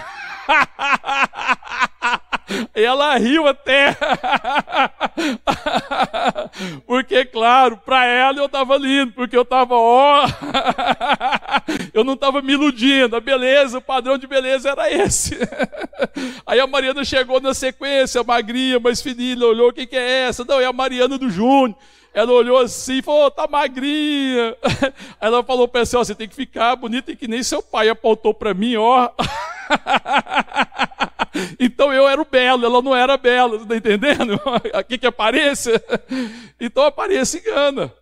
[2.74, 3.94] Ela riu até.
[6.86, 10.26] Porque, claro, para ela eu estava lindo, porque eu estava, ó.
[11.92, 13.16] Eu não estava me iludindo.
[13.16, 15.36] A beleza, o padrão de beleza era esse.
[16.46, 20.44] Aí a Mariana chegou na sequência, magrinha, mais fininha, olhou: o que, que é essa?
[20.44, 21.76] Não, é a Mariana do Júnior.
[22.14, 24.56] Ela olhou assim e falou: tá magrinha.
[25.20, 27.88] Aí ela falou para ela: você tem que ficar bonita e que nem seu pai
[27.88, 29.10] apontou para mim, ó.
[31.58, 34.40] Então eu era o belo, ela não era bela, está entendendo?
[34.74, 35.82] Aqui que aparência.
[36.60, 37.92] Então a aparência engana.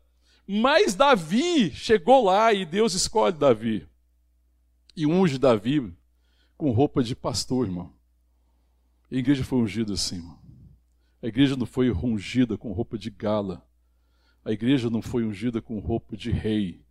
[0.47, 3.87] Mas Davi chegou lá e Deus escolhe Davi.
[4.97, 5.93] E unge Davi
[6.57, 7.93] com roupa de pastor, irmão.
[9.11, 10.39] A igreja foi ungida assim, irmão.
[11.23, 13.67] A igreja não foi ungida com roupa de gala.
[14.45, 16.85] A igreja não foi ungida com roupa de rei.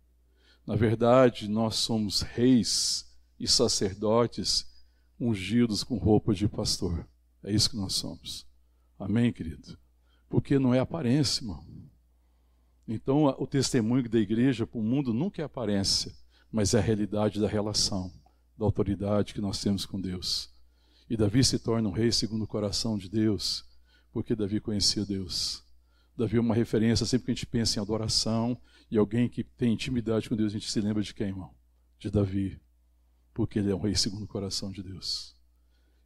[0.66, 4.66] Na verdade, nós somos reis e sacerdotes
[5.18, 7.06] ungidos com roupa de pastor.
[7.42, 8.46] É isso que nós somos.
[8.98, 9.78] Amém, querido?
[10.28, 11.64] Porque não é aparência, irmão.
[12.88, 16.12] Então, o testemunho da igreja para o mundo nunca é aparência,
[16.52, 18.12] mas é a realidade da relação,
[18.56, 20.50] da autoridade que nós temos com Deus.
[21.08, 23.64] E Davi se torna um rei segundo o coração de Deus,
[24.12, 25.64] porque Davi conhecia Deus.
[26.16, 28.58] Davi é uma referência sempre que a gente pensa em adoração
[28.90, 31.54] e alguém que tem intimidade com Deus, a gente se lembra de quem, irmão?
[31.98, 32.60] De Davi
[33.36, 35.36] porque ele é um rei segundo o coração de Deus.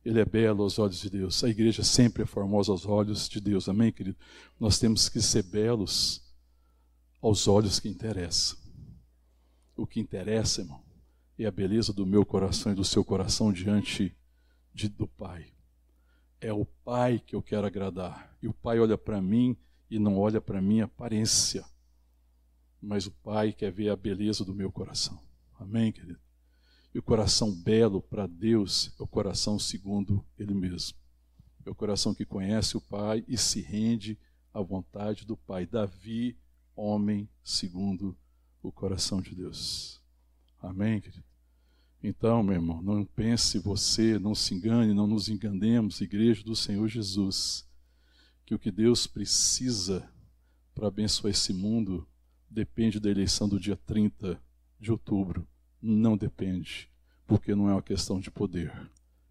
[0.05, 1.45] Ele é belo aos olhos de Deus.
[1.45, 3.69] A igreja sempre é formosa aos olhos de Deus.
[3.69, 4.19] Amém, querido?
[4.59, 6.29] Nós temos que ser belos
[7.23, 8.59] aos olhos que interessam.
[9.77, 10.83] O que interessa, irmão,
[11.39, 14.13] é a beleza do meu coração e do seu coração diante
[14.75, 15.53] de, do Pai.
[16.41, 18.37] É o Pai que eu quero agradar.
[18.43, 19.57] E o Pai olha para mim
[19.89, 21.65] e não olha para minha aparência.
[22.83, 25.23] Mas o Pai quer ver a beleza do meu coração.
[25.61, 26.19] Amém, querido?
[26.95, 30.99] E o coração belo para Deus é o coração segundo Ele mesmo.
[31.65, 34.19] É o coração que conhece o Pai e se rende
[34.53, 35.67] à vontade do Pai.
[35.67, 36.37] Davi,
[36.75, 38.17] homem segundo
[38.63, 40.01] o coração de Deus.
[40.61, 41.25] Amém, querido?
[42.03, 46.89] Então, meu irmão, não pense você, não se engane, não nos enganemos, igreja do Senhor
[46.89, 47.69] Jesus,
[48.47, 50.11] que o que Deus precisa
[50.75, 52.09] para abençoar esse mundo
[52.49, 54.43] depende da eleição do dia 30
[54.79, 55.47] de outubro.
[55.83, 56.89] Não depende,
[57.27, 58.73] porque não é uma questão de poder,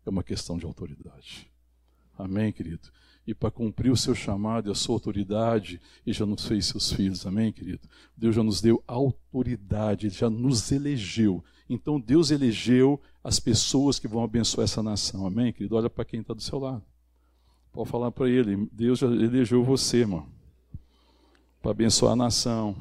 [0.05, 1.51] é uma questão de autoridade.
[2.17, 2.89] Amém, querido?
[3.25, 6.91] E para cumprir o seu chamado e a sua autoridade, Ele já nos fez seus
[6.91, 7.87] filhos, amém, querido?
[8.17, 11.43] Deus já nos deu autoridade, Ele já nos elegeu.
[11.69, 15.75] Então Deus elegeu as pessoas que vão abençoar essa nação, amém, querido?
[15.75, 16.83] Olha para quem está do seu lado.
[17.71, 20.27] Pode falar para ele, Deus já elegeu você, irmão,
[21.61, 22.75] para abençoar a nação.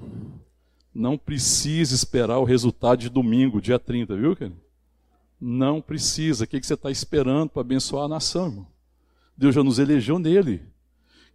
[0.99, 4.61] Não precisa esperar o resultado de domingo, dia 30, viu, querido?
[5.41, 6.43] Não precisa.
[6.43, 8.67] O que você está esperando para abençoar a nação, irmão?
[9.37, 10.61] Deus já nos elegeu nele.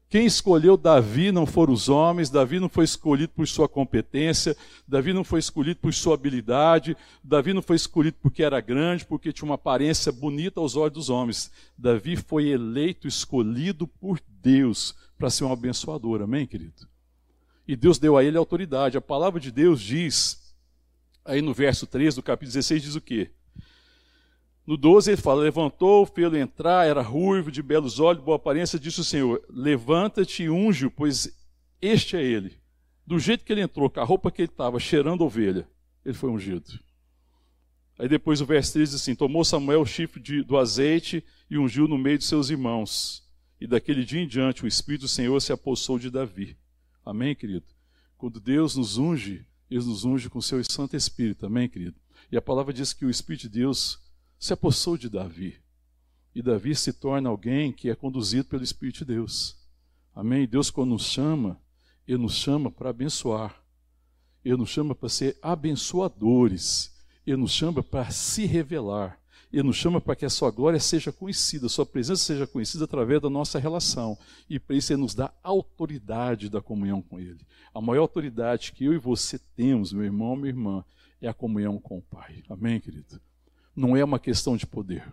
[0.09, 4.53] Quem escolheu Davi não foram os homens, Davi não foi escolhido por sua competência,
[4.85, 9.31] Davi não foi escolhido por sua habilidade, Davi não foi escolhido porque era grande, porque
[9.31, 11.49] tinha uma aparência bonita aos olhos dos homens.
[11.77, 16.91] Davi foi eleito, escolhido por Deus para ser um abençoador, amém, querido?
[17.67, 18.97] E Deus deu a ele autoridade.
[18.97, 20.53] A palavra de Deus diz,
[21.23, 23.31] aí no verso 3 do capítulo 16, diz o quê?
[24.65, 29.01] No 12 ele fala: Levantou, fê-lo entrar, era ruivo, de belos olhos, boa aparência, disse
[29.01, 31.37] o Senhor: Levanta-te e unge pois
[31.81, 32.57] este é ele.
[33.05, 35.67] Do jeito que ele entrou, com a roupa que ele estava, cheirando ovelha,
[36.05, 36.79] ele foi ungido.
[37.99, 41.57] Aí depois o verso 3 diz assim: Tomou Samuel o chifre de, do azeite e
[41.57, 43.21] ungiu no meio de seus irmãos.
[43.59, 46.57] E daquele dia em diante o Espírito do Senhor se apossou de Davi.
[47.05, 47.65] Amém, querido?
[48.17, 51.45] Quando Deus nos unge, Ele nos unge com o seu Santo Espírito.
[51.45, 51.99] Amém, querido?
[52.31, 53.99] E a palavra diz que o Espírito de Deus
[54.39, 55.57] se apossou de Davi.
[56.33, 59.57] E Davi se torna alguém que é conduzido pelo Espírito de Deus.
[60.15, 60.47] Amém?
[60.47, 61.59] Deus, quando nos chama,
[62.07, 63.63] Ele nos chama para abençoar.
[64.43, 66.93] Ele nos chama para ser abençoadores.
[67.25, 69.19] Ele nos chama para se revelar.
[69.53, 72.85] Ele nos chama para que a sua glória seja conhecida, a sua presença seja conhecida
[72.85, 74.17] através da nossa relação.
[74.49, 77.45] E para isso ele nos dá autoridade da comunhão com Ele.
[77.73, 80.83] A maior autoridade que eu e você temos, meu irmão, minha irmã,
[81.21, 82.43] é a comunhão com o Pai.
[82.49, 83.21] Amém, querido?
[83.75, 85.11] não é uma questão de poder.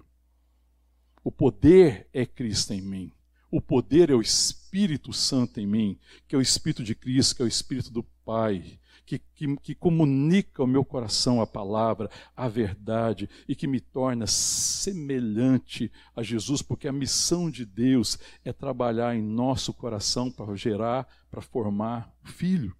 [1.24, 3.12] O poder é Cristo em mim.
[3.50, 5.98] O poder é o Espírito Santo em mim,
[6.28, 8.78] que é o Espírito de Cristo, que é o Espírito do Pai,
[9.10, 14.24] que, que, que comunica ao meu coração a palavra, a verdade e que me torna
[14.24, 21.08] semelhante a Jesus, porque a missão de Deus é trabalhar em nosso coração para gerar,
[21.28, 22.76] para formar filho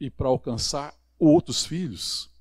[0.00, 2.32] e para alcançar outros filhos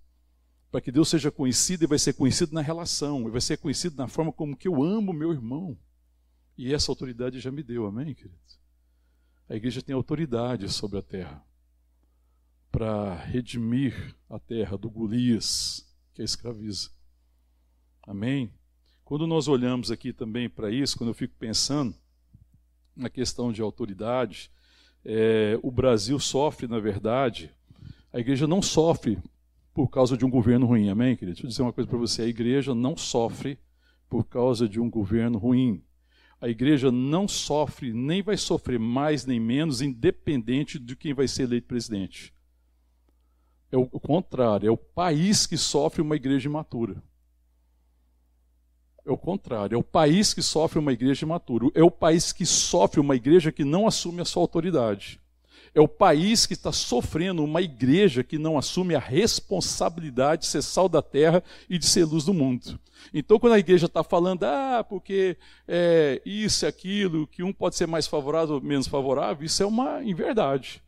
[0.72, 3.96] para que Deus seja conhecido, e vai ser conhecido na relação, e vai ser conhecido
[3.96, 5.78] na forma como que eu amo meu irmão.
[6.58, 8.40] E essa autoridade já me deu, amém, querido?
[9.48, 11.46] A igreja tem autoridade sobre a terra
[12.74, 16.90] para redimir a terra do Golias que a escraviza.
[18.02, 18.52] Amém?
[19.06, 21.94] Quando nós olhamos aqui também para isso, quando eu fico pensando
[22.96, 24.50] na questão de autoridade,
[25.06, 27.52] é, o Brasil sofre, na verdade,
[28.12, 29.20] a igreja não sofre
[29.72, 30.90] por causa de um governo ruim.
[30.90, 31.36] Amém, querido?
[31.36, 33.60] Deixa eu dizer uma coisa para você: a igreja não sofre
[34.10, 35.84] por causa de um governo ruim.
[36.42, 41.44] A igreja não sofre, nem vai sofrer mais nem menos, independente de quem vai ser
[41.44, 42.34] eleito presidente.
[43.74, 47.02] É o contrário, é o país que sofre uma igreja imatura.
[49.04, 51.72] É o contrário, é o país que sofre uma igreja imatura.
[51.74, 55.19] É o país que sofre uma igreja que não assume a sua autoridade.
[55.74, 60.62] É o país que está sofrendo uma igreja que não assume a responsabilidade de ser
[60.62, 62.80] sal da terra e de ser luz do mundo.
[63.12, 65.36] Então, quando a igreja está falando, ah, porque
[65.67, 69.65] é, isso e aquilo, que um pode ser mais favorável ou menos favorável, isso é
[69.65, 70.84] uma inverdade.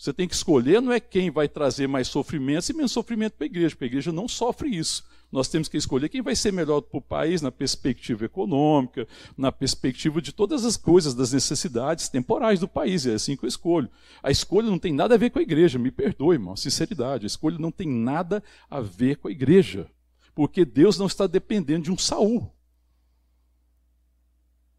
[0.00, 3.44] Você tem que escolher, não é quem vai trazer mais sofrimento e menos sofrimento para
[3.44, 5.04] a igreja, porque a igreja não sofre isso.
[5.30, 9.52] Nós temos que escolher quem vai ser melhor para o país na perspectiva econômica, na
[9.52, 13.04] perspectiva de todas as coisas, das necessidades temporais do país.
[13.04, 13.90] É assim que eu escolho.
[14.22, 17.26] A escolha não tem nada a ver com a igreja, me perdoe, irmão, sinceridade.
[17.26, 19.86] A escolha não tem nada a ver com a igreja.
[20.34, 22.50] Porque Deus não está dependendo de um Saul.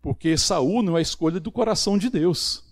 [0.01, 2.70] Porque Saul não é a escolha do coração de Deus.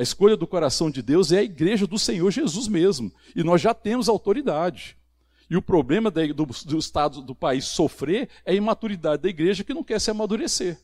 [0.00, 3.12] A escolha do coração de Deus é a igreja do Senhor Jesus mesmo.
[3.36, 4.96] E nós já temos autoridade.
[5.50, 9.74] E o problema do, do Estado do país sofrer é a imaturidade da igreja que
[9.74, 10.78] não quer se amadurecer.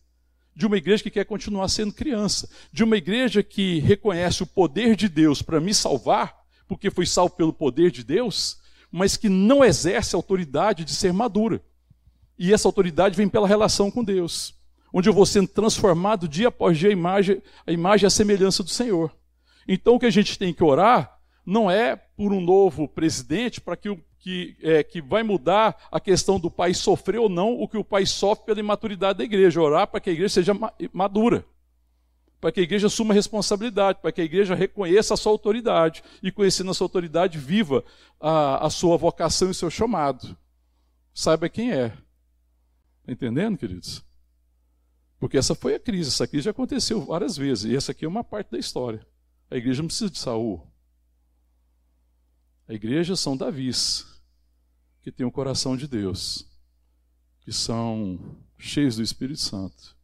[0.54, 2.46] De uma igreja que quer continuar sendo criança.
[2.70, 6.36] De uma igreja que reconhece o poder de Deus para me salvar,
[6.68, 8.58] porque foi salvo pelo poder de Deus,
[8.92, 11.62] mas que não exerce a autoridade de ser madura.
[12.38, 14.54] E essa autoridade vem pela relação com Deus,
[14.92, 18.62] onde eu vou sendo transformado dia após dia a imagem, a imagem e a semelhança
[18.62, 19.14] do Senhor.
[19.66, 23.76] Então o que a gente tem que orar não é por um novo presidente para
[23.76, 27.68] que o que, é, que vai mudar a questão do pai sofrer ou não o
[27.68, 29.62] que o pai sofre pela imaturidade da igreja.
[29.62, 30.52] Orar para que a igreja seja
[30.92, 31.44] madura,
[32.40, 36.32] para que a igreja assuma responsabilidade, para que a igreja reconheça a sua autoridade e,
[36.32, 37.84] conhecendo a sua autoridade, viva
[38.20, 40.36] a, a sua vocação e o seu chamado.
[41.14, 41.92] Saiba quem é.
[43.02, 44.04] Está entendendo, queridos?
[45.18, 48.08] Porque essa foi a crise, essa crise já aconteceu várias vezes, e essa aqui é
[48.08, 49.06] uma parte da história.
[49.50, 50.66] A igreja não precisa de Saul.
[52.68, 54.04] A igreja são Davis
[55.02, 56.46] que têm o coração de Deus,
[57.40, 59.96] que são cheios do Espírito Santo.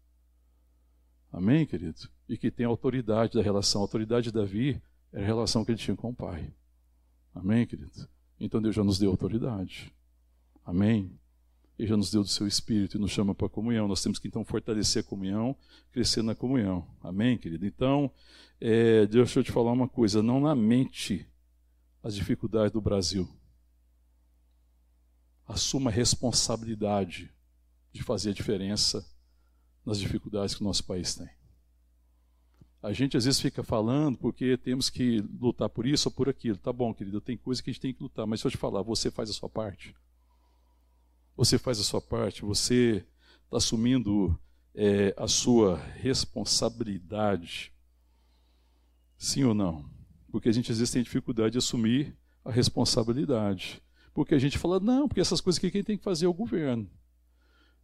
[1.33, 2.09] Amém, querido?
[2.29, 3.81] E que tem autoridade da relação.
[3.81, 4.81] A autoridade de Davi
[5.13, 6.55] era a relação que ele tinha com o Pai.
[7.35, 8.09] Amém, querido?
[8.39, 9.93] Então Deus já nos deu autoridade.
[10.65, 11.19] Amém?
[11.79, 13.89] Ele já nos deu do seu Espírito e nos chama para a comunhão.
[13.89, 15.57] Nós temos que então fortalecer a comunhão,
[15.91, 16.87] crescer na comunhão.
[17.03, 17.67] Amém, querido?
[17.67, 18.11] Então,
[18.61, 20.23] é, deixa eu te falar uma coisa.
[20.23, 21.27] Não lamente
[22.03, 23.29] as dificuldades do Brasil
[25.47, 27.31] assuma a responsabilidade
[27.93, 29.07] de fazer a diferença
[29.85, 31.29] nas dificuldades que o nosso país tem.
[32.83, 36.59] A gente às vezes fica falando porque temos que lutar por isso ou por aquilo.
[36.59, 38.57] Tá bom, querido, tem coisa que a gente tem que lutar, mas deixa eu te
[38.59, 39.95] falar, você faz a sua parte.
[41.37, 43.05] Você faz a sua parte, você
[43.45, 44.39] está assumindo
[44.75, 47.73] é, a sua responsabilidade.
[49.17, 49.89] Sim ou não?
[50.31, 53.83] Porque a gente às vezes tem dificuldade de assumir a responsabilidade.
[54.15, 56.35] Porque a gente fala, não, porque essas coisas que quem tem que fazer é o
[56.35, 56.91] governo.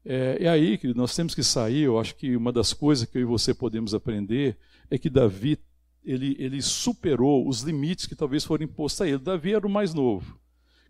[0.05, 1.83] É, e aí, querido, nós temos que sair.
[1.83, 4.59] Eu acho que uma das coisas que eu e você podemos aprender
[4.91, 5.59] é que Davi
[6.05, 9.19] ele, ele superou os limites que talvez foram impostos a ele.
[9.19, 10.39] Davi era o mais novo.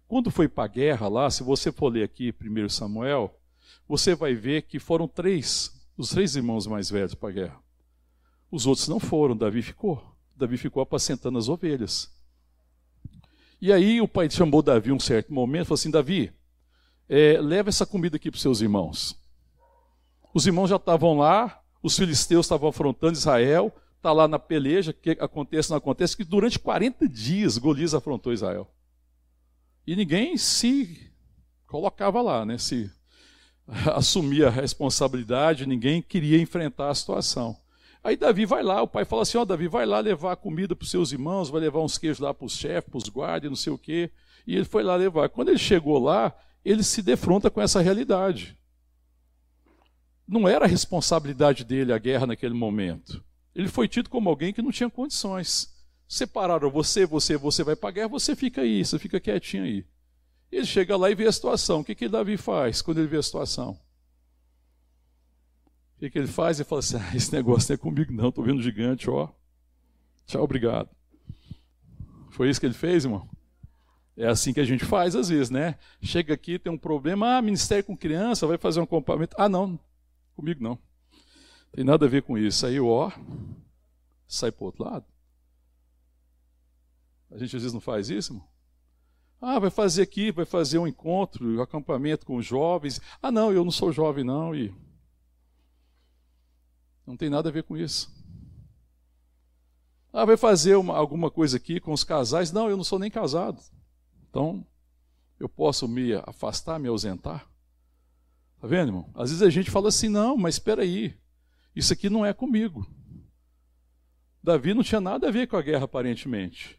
[0.09, 3.39] Quando foi para a guerra lá, se você for ler aqui 1 Samuel,
[3.87, 7.61] você vai ver que foram três, os três irmãos mais velhos para a guerra.
[8.51, 10.03] Os outros não foram, Davi ficou.
[10.35, 12.11] Davi ficou apacentando as ovelhas.
[13.61, 16.33] E aí o pai chamou Davi um certo momento e falou assim: Davi,
[17.07, 19.15] é, leva essa comida aqui para os seus irmãos.
[20.33, 25.11] Os irmãos já estavam lá, os filisteus estavam afrontando Israel, está lá na peleja, que
[25.11, 28.71] acontece, não acontece, que durante 40 dias Golias afrontou Israel.
[29.89, 31.11] E ninguém se
[31.67, 32.59] colocava lá, né?
[32.59, 32.91] se
[33.95, 37.57] assumia a responsabilidade, ninguém queria enfrentar a situação.
[38.05, 40.77] Aí Davi vai lá, o pai fala assim: Ó, oh, Davi, vai lá levar comida
[40.77, 43.49] para os seus irmãos, vai levar uns queijos lá para os chefes, para os guardas,
[43.49, 44.11] não sei o quê.
[44.47, 45.31] E ele foi lá levar.
[45.31, 48.59] Quando ele chegou lá, ele se defronta com essa realidade.
[50.29, 53.25] Não era a responsabilidade dele a guerra naquele momento.
[53.55, 55.78] Ele foi tido como alguém que não tinha condições.
[56.09, 59.85] Separaram você, você, você vai guerra, você fica aí, você fica quietinho aí.
[60.51, 61.81] Ele chega lá e vê a situação.
[61.81, 63.79] O que, que Davi faz quando ele vê a situação?
[65.97, 66.59] O que, que ele faz?
[66.59, 69.29] Ele fala assim: ah, esse negócio não é comigo, não, estou vendo gigante, ó.
[70.27, 70.89] Tchau, obrigado.
[72.31, 73.29] Foi isso que ele fez, irmão?
[74.17, 75.77] É assim que a gente faz às vezes, né?
[76.01, 79.37] Chega aqui, tem um problema, ah, ministério com criança, vai fazer um acampamento.
[79.39, 79.79] Ah, não,
[80.35, 80.79] comigo não.
[81.71, 82.65] Tem nada a ver com isso.
[82.65, 83.13] Aí, ó,
[84.27, 85.05] sai para outro lado.
[87.31, 88.49] A gente às vezes não faz isso, irmão?
[89.41, 93.01] Ah, vai fazer aqui, vai fazer um encontro, um acampamento com os jovens.
[93.23, 94.55] Ah, não, eu não sou jovem, não.
[94.55, 94.75] E
[97.07, 98.13] não tem nada a ver com isso.
[100.13, 102.51] Ah, vai fazer uma, alguma coisa aqui com os casais?
[102.51, 103.63] Não, eu não sou nem casado.
[104.29, 104.67] Então,
[105.39, 107.49] eu posso me afastar, me ausentar?
[108.61, 109.11] Tá vendo, irmão?
[109.15, 111.15] Às vezes a gente fala assim: não, mas espera aí,
[111.77, 112.87] isso aqui não é comigo.
[114.43, 116.79] Davi não tinha nada a ver com a guerra, aparentemente.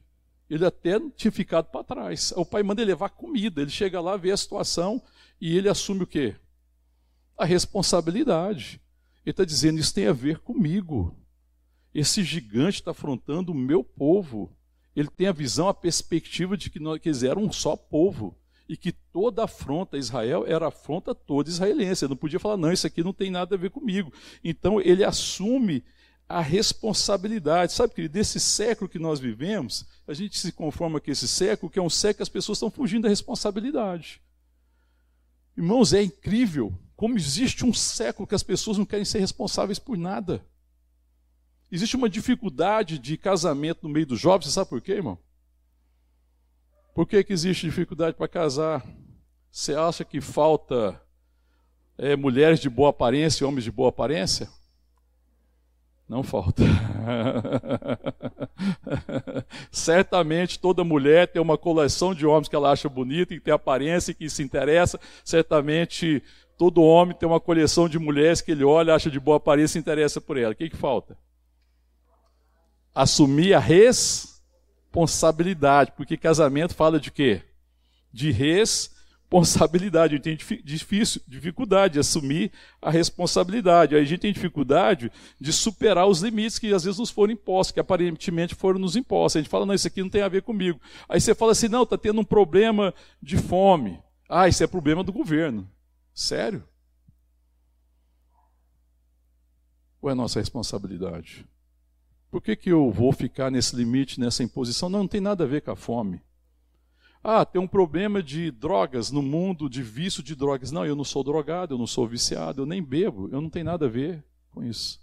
[0.49, 2.33] Ele até tinha ficado para trás.
[2.35, 3.61] O pai manda ele levar comida.
[3.61, 5.01] Ele chega lá, vê a situação
[5.39, 6.35] e ele assume o quê?
[7.37, 8.81] A responsabilidade.
[9.23, 11.15] Ele está dizendo: Isso tem a ver comigo.
[11.93, 14.55] Esse gigante está afrontando o meu povo.
[14.95, 18.35] Ele tem a visão, a perspectiva de que, nós, eram um só povo.
[18.67, 22.05] E que toda afronta a Israel era afronta toda israelense.
[22.05, 24.13] Ele não podia falar, não, isso aqui não tem nada a ver comigo.
[24.43, 25.83] Então ele assume
[26.29, 27.73] a responsabilidade.
[27.73, 31.79] Sabe, querido, desse século que nós vivemos, a gente se conforma com esse século, que
[31.79, 34.21] é um século que as pessoas estão fugindo da responsabilidade.
[35.57, 39.97] Irmãos, é incrível Como existe um século que as pessoas não querem ser responsáveis por
[39.97, 40.45] nada.
[41.71, 45.17] Existe uma dificuldade de casamento no meio dos jovens, você sabe por quê, irmão?
[46.93, 48.85] Por que, que existe dificuldade para casar?
[49.49, 51.01] Você acha que falta
[51.97, 54.49] é, mulheres de boa aparência e homens de boa aparência?
[56.09, 56.63] Não falta.
[59.71, 64.11] Certamente toda mulher tem uma coleção de homens que ela acha bonita, que tem aparência,
[64.11, 64.99] que se interessa.
[65.23, 66.23] Certamente
[66.57, 69.75] todo homem tem uma coleção de mulheres que ele olha, acha de boa aparência e
[69.77, 70.53] se interessa por ela.
[70.53, 71.15] O que, que falta?
[72.93, 75.93] Assumir a responsabilidade.
[75.95, 77.43] Porque casamento fala de quê?
[78.11, 78.98] De responsabilidade
[79.29, 82.51] responsabilidade, a gente tem difícil, dificuldade de assumir
[82.81, 83.95] a responsabilidade.
[83.95, 87.79] A gente tem dificuldade de superar os limites que às vezes nos foram impostos, que
[87.79, 89.37] aparentemente foram nos impostos.
[89.37, 90.81] A gente fala, não, isso aqui não tem a ver comigo.
[91.07, 93.99] Aí você fala assim, não, está tendo um problema de fome.
[94.27, 95.69] Ah, isso é problema do governo.
[96.13, 96.63] Sério?
[100.01, 101.45] Ou é nossa responsabilidade?
[102.31, 104.89] Por que, que eu vou ficar nesse limite, nessa imposição?
[104.89, 106.21] Não, não tem nada a ver com a fome.
[107.23, 110.71] Ah, tem um problema de drogas no mundo, de vício de drogas.
[110.71, 113.65] Não, eu não sou drogado, eu não sou viciado, eu nem bebo, eu não tenho
[113.65, 115.01] nada a ver com isso.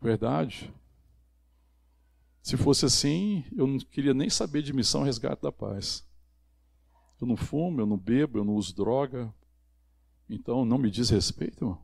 [0.00, 0.72] Verdade?
[2.42, 6.04] Se fosse assim, eu não queria nem saber de missão resgate da paz.
[7.20, 9.32] Eu não fumo, eu não bebo, eu não uso droga.
[10.28, 11.78] Então não me diz respeito, irmão.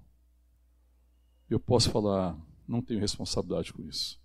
[1.49, 2.37] Eu posso falar,
[2.67, 4.19] não tenho responsabilidade com isso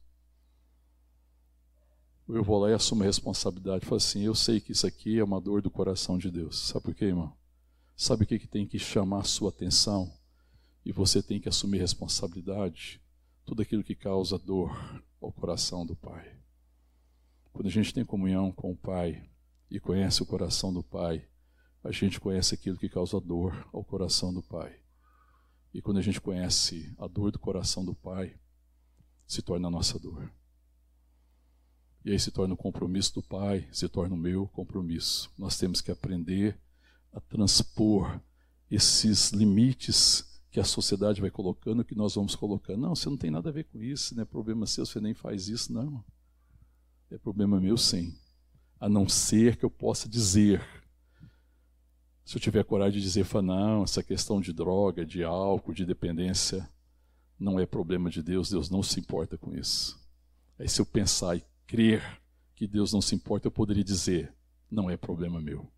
[2.27, 3.85] eu vou lá e assumo a responsabilidade.
[3.85, 6.67] Falo assim, eu sei que isso aqui é uma dor do coração de Deus.
[6.67, 7.35] Sabe por quê, irmão?
[7.95, 10.11] Sabe o que, que tem que chamar a sua atenção?
[10.85, 13.01] E você tem que assumir responsabilidade.
[13.45, 16.37] Tudo aquilo que causa dor ao coração do Pai.
[17.51, 19.29] Quando a gente tem comunhão com o Pai
[19.69, 21.27] e conhece o coração do Pai,
[21.83, 24.79] a gente conhece aquilo que causa dor ao coração do Pai.
[25.73, 28.35] E quando a gente conhece a dor do coração do Pai,
[29.25, 30.31] se torna a nossa dor.
[32.03, 35.31] E aí se torna o compromisso do Pai, se torna o meu compromisso.
[35.37, 36.57] Nós temos que aprender
[37.13, 38.19] a transpor
[38.69, 42.81] esses limites que a sociedade vai colocando, que nós vamos colocando.
[42.81, 45.13] Não, você não tem nada a ver com isso, não é problema seu, você nem
[45.13, 46.03] faz isso, não.
[47.09, 48.15] É problema meu, sim.
[48.79, 50.61] A não ser que eu possa dizer.
[52.25, 56.67] Se eu tiver coragem de dizer, não, essa questão de droga, de álcool, de dependência,
[57.39, 59.99] não é problema de Deus, Deus não se importa com isso.
[60.57, 62.21] Aí se eu pensar e crer
[62.53, 64.35] que Deus não se importa, eu poderia dizer:
[64.69, 65.71] não é problema meu.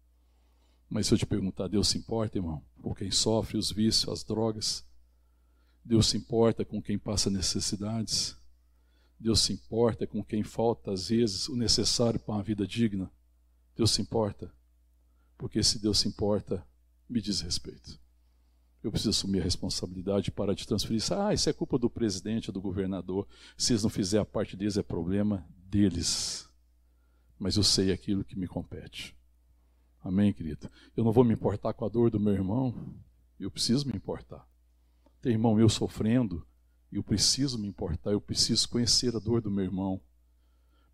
[0.90, 4.24] Mas se eu te perguntar, Deus se importa, irmão, com quem sofre os vícios, as
[4.24, 4.84] drogas?
[5.86, 8.36] Deus se importa com quem passa necessidades?
[9.20, 13.12] Deus se importa com quem falta, às vezes, o necessário para uma vida digna?
[13.76, 14.52] Deus se importa?
[15.38, 16.66] Porque se Deus se importa,
[17.08, 18.00] me diz respeito.
[18.84, 21.14] Eu preciso assumir a responsabilidade para de transferir isso.
[21.14, 23.28] Ah, isso é culpa do presidente, do governador.
[23.56, 26.48] Se eles não fizerem a parte deles, é problema deles,
[27.40, 29.18] mas eu sei aquilo que me compete.
[30.04, 30.70] Amém, querido?
[30.96, 32.96] Eu não vou me importar com a dor do meu irmão,
[33.40, 34.48] eu preciso me importar.
[35.20, 36.46] Tem irmão meu sofrendo,
[36.92, 40.00] eu preciso me importar, eu preciso conhecer a dor do meu irmão.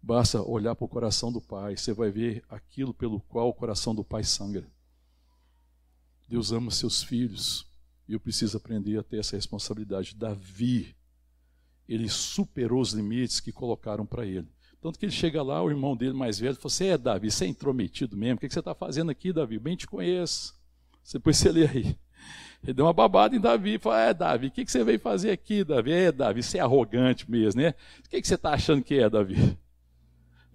[0.02, 3.94] Basta olhar para o coração do Pai, você vai ver aquilo pelo qual o coração
[3.94, 4.72] do Pai sangra.
[6.26, 7.68] Deus ama seus filhos
[8.08, 10.16] e eu preciso aprender a ter essa responsabilidade.
[10.16, 10.96] Davi,
[11.86, 14.48] ele superou os limites que colocaram para ele.
[14.82, 17.46] Tanto que ele chega lá, o irmão dele mais velho, fala: Você é Davi, você
[17.46, 19.60] é intrometido mesmo, o que você está fazendo aqui, Davi?
[19.60, 20.58] Bem te conheço.
[21.12, 21.98] Depois você lê aí.
[22.64, 25.32] Ele deu uma babada em Davi e falou: É, Davi, o que você veio fazer
[25.32, 25.92] aqui, Davi?
[25.92, 27.74] É, Davi, você é arrogante mesmo, né?
[28.06, 29.58] O que você está achando que é, Davi?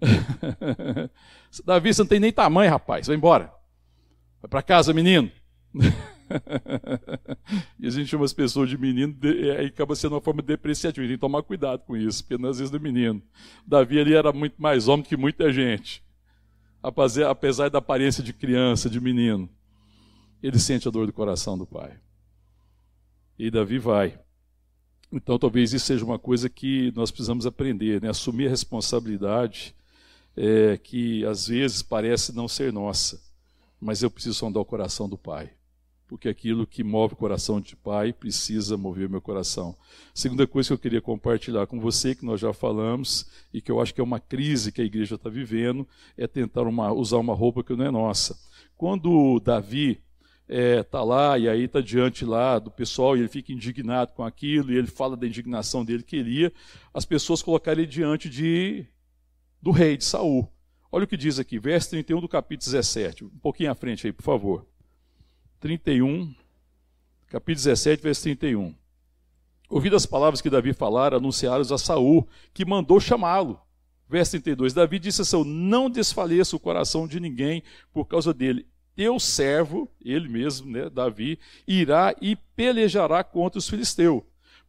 [1.65, 3.51] Davi, você não tem nem tamanho, rapaz, vai embora.
[4.41, 5.31] Vai para casa, menino.
[7.79, 11.01] e a gente chama as pessoas de menino, e aí acaba sendo uma forma depreciativa.
[11.01, 13.21] A gente tem que tomar cuidado com isso, porque às vezes do menino.
[13.65, 16.03] Davi ali era muito mais homem que muita gente.
[16.81, 19.49] Apesar da aparência de criança, de menino.
[20.41, 21.97] Ele sente a dor do coração do pai.
[23.37, 24.19] E Davi vai.
[25.11, 28.09] Então talvez isso seja uma coisa que nós precisamos aprender, né?
[28.09, 29.75] assumir a responsabilidade
[30.35, 33.21] é, que às vezes parece não ser nossa,
[33.79, 35.51] mas eu preciso sondar o coração do pai
[36.07, 39.75] porque aquilo que move o coração de pai precisa mover meu coração.
[40.13, 43.81] Segunda coisa que eu queria compartilhar com você, que nós já falamos, e que eu
[43.81, 45.87] acho que é uma crise que a igreja está vivendo,
[46.17, 48.37] é tentar uma, usar uma roupa que não é nossa.
[48.77, 50.01] Quando Davi
[50.47, 54.13] está é, tá lá e aí está diante lá do pessoal e ele fica indignado
[54.13, 56.53] com aquilo e ele fala da indignação dele que queria,
[56.93, 58.85] as pessoas colocaram ele diante de,
[59.61, 60.51] do rei, de Saul.
[60.91, 64.13] Olha o que diz aqui, verso 31 do capítulo 17, um pouquinho à frente aí,
[64.13, 64.67] por favor.
[65.59, 66.33] 31,
[67.27, 68.75] capítulo 17, verso 31.
[69.69, 73.59] Ouvindo as palavras que Davi falara, anunciaram a Saul, que mandou chamá-lo.
[74.07, 74.73] Verso 32.
[74.73, 78.67] Davi disse a Saul: Não desfaleça o coração de ninguém por causa dele.
[78.95, 84.21] Teu servo, ele mesmo, né, Davi, irá e pelejará contra os filisteus.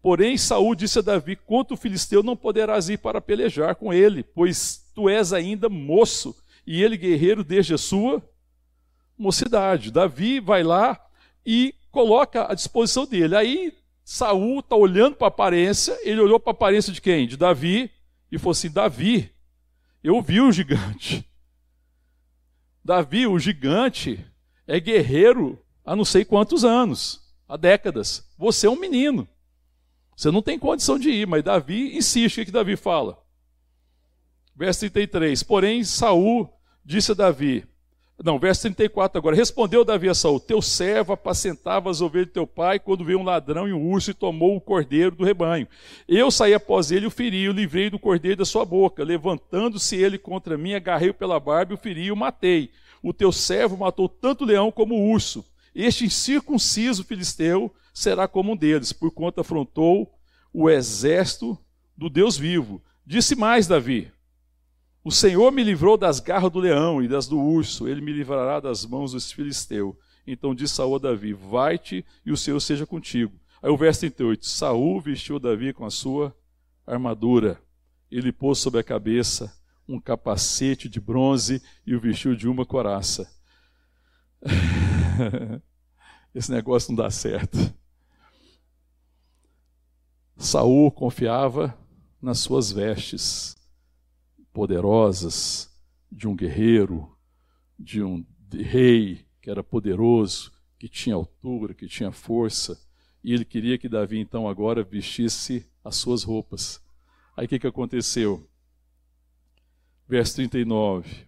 [0.03, 4.23] Porém, Saul disse a Davi: Quanto o filisteu não poderás ir para pelejar com ele,
[4.23, 6.35] pois tu és ainda moço,
[6.67, 8.23] e ele guerreiro desde a sua
[9.19, 9.91] mocidade.
[9.91, 11.01] Davi vai lá
[11.45, 13.37] e coloca à disposição dele.
[13.37, 13.73] Aí
[14.05, 17.27] Saul está olhando para a aparência, ele olhou para a aparência de quem?
[17.27, 17.91] De Davi,
[18.31, 19.33] e falou assim: Davi,
[20.03, 21.29] eu vi o gigante.
[22.85, 24.25] Davi, o gigante,
[24.67, 28.29] é guerreiro há não sei quantos anos, há décadas.
[28.39, 29.27] Você é um menino.
[30.17, 32.41] Você não tem condição de ir, mas Davi insiste.
[32.41, 33.23] O que, Davi fala?
[34.55, 35.43] Verso 33.
[35.43, 36.49] Porém, Saul
[36.85, 37.67] disse a Davi:
[38.25, 39.37] não, verso 34 agora.
[39.37, 43.23] Respondeu Davi a Saul: Teu servo apacentava as ovelhas de teu pai quando veio um
[43.23, 45.69] ladrão e um urso e tomou o cordeiro do rebanho.
[46.09, 49.05] Eu saí após ele, o feri, e o livrei do cordeiro da sua boca.
[49.05, 52.71] Levantando-se ele contra mim, agarrei-o pela barba, o feri e o matei.
[53.03, 55.45] O teu servo matou tanto o leão como o urso.
[55.75, 60.11] Este incircunciso filisteu será como um deles, por quanto afrontou
[60.55, 61.59] o exército
[61.95, 62.83] do Deus vivo.
[63.07, 64.11] Disse mais Davi:
[65.07, 68.59] o Senhor me livrou das garras do leão e das do urso, ele me livrará
[68.59, 69.95] das mãos dos filisteus.
[70.27, 73.33] Então disse Saul a Davi: Vai-te e o Senhor seja contigo.
[73.63, 76.37] Aí o verso 38: Saul vestiu Davi com a sua
[76.85, 77.63] armadura.
[78.11, 79.57] Ele pôs sobre a cabeça
[79.89, 83.33] um capacete de bronze e o vestiu de uma coraça.
[86.35, 87.57] Esse negócio não dá certo.
[90.37, 91.79] Saul confiava
[92.21, 93.57] nas suas vestes
[94.57, 95.71] poderosas
[96.11, 97.15] de um guerreiro,
[97.79, 102.81] de um rei que era poderoso, que tinha altura, que tinha força,
[103.23, 106.83] e ele queria que Davi então agora vestisse as suas roupas.
[107.37, 108.49] Aí o que, que aconteceu?
[110.09, 111.27] Verso 39.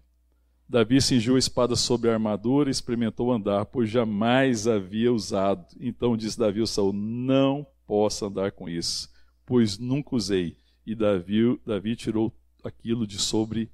[0.66, 5.66] Davi cingiu a espada sobre a armadura e experimentou andar, pois jamais havia usado.
[5.78, 9.10] Então disse Davi ao Saul: Não posso andar com isso,
[9.44, 10.56] pois nunca usei.
[10.86, 12.32] E Davi, Davi tirou
[12.68, 13.70] aquilo de sobre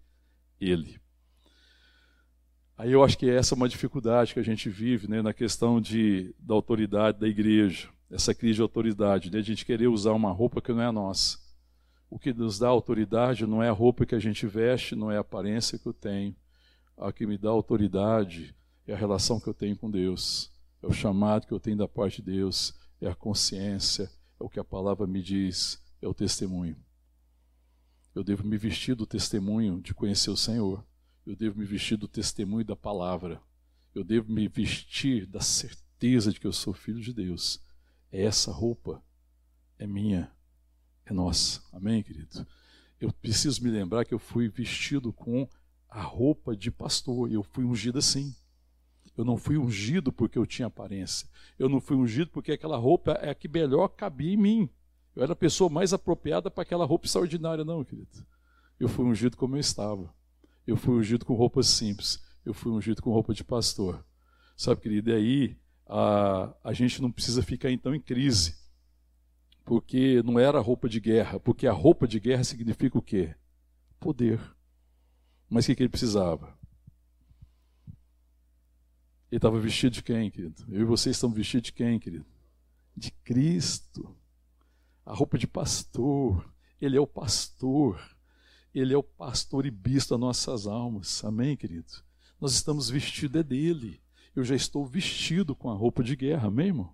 [0.60, 1.00] ele.
[2.76, 5.80] Aí eu acho que essa é uma dificuldade que a gente vive né, na questão
[5.80, 10.12] de, da autoridade da igreja, essa crise de autoridade, né, de a gente querer usar
[10.12, 11.38] uma roupa que não é a nossa.
[12.10, 15.16] O que nos dá autoridade não é a roupa que a gente veste, não é
[15.16, 16.34] a aparência que eu tenho.
[16.96, 18.54] O que me dá autoridade
[18.86, 21.88] é a relação que eu tenho com Deus, é o chamado que eu tenho da
[21.88, 26.14] parte de Deus, é a consciência, é o que a palavra me diz, é o
[26.14, 26.76] testemunho.
[28.14, 30.86] Eu devo me vestir do testemunho de conhecer o Senhor.
[31.26, 33.40] Eu devo me vestir do testemunho da palavra.
[33.94, 37.60] Eu devo me vestir da certeza de que eu sou filho de Deus.
[38.12, 39.02] É essa roupa
[39.78, 40.30] é minha,
[41.04, 41.60] é nossa.
[41.72, 42.46] Amém, querido?
[43.00, 45.48] Eu preciso me lembrar que eu fui vestido com
[45.88, 47.30] a roupa de pastor.
[47.30, 48.34] Eu fui ungido assim.
[49.16, 51.28] Eu não fui ungido porque eu tinha aparência.
[51.58, 54.70] Eu não fui ungido porque aquela roupa é a que melhor cabia em mim.
[55.14, 58.26] Eu era a pessoa mais apropriada para aquela roupa extraordinária, não, querido.
[58.80, 60.12] Eu fui ungido como eu estava.
[60.66, 62.22] Eu fui ungido com roupas simples.
[62.44, 64.04] Eu fui ungido com roupa de pastor.
[64.56, 65.56] Sabe, querido, e aí
[65.86, 68.56] a, a gente não precisa ficar então em crise.
[69.64, 71.38] Porque não era roupa de guerra.
[71.38, 73.34] Porque a roupa de guerra significa o quê?
[74.00, 74.40] Poder.
[75.48, 76.58] Mas o que, que ele precisava?
[79.30, 80.64] Ele estava vestido de quem, querido?
[80.68, 82.26] Eu e vocês estão vestidos de quem, querido?
[82.96, 84.14] De Cristo
[85.04, 86.48] a roupa de pastor.
[86.80, 88.00] Ele é o pastor.
[88.74, 91.24] Ele é o pastor e bispo das nossas almas.
[91.24, 91.92] Amém, querido?
[92.40, 94.00] Nós estamos vestidos é dele.
[94.34, 96.92] Eu já estou vestido com a roupa de guerra, amém, irmão?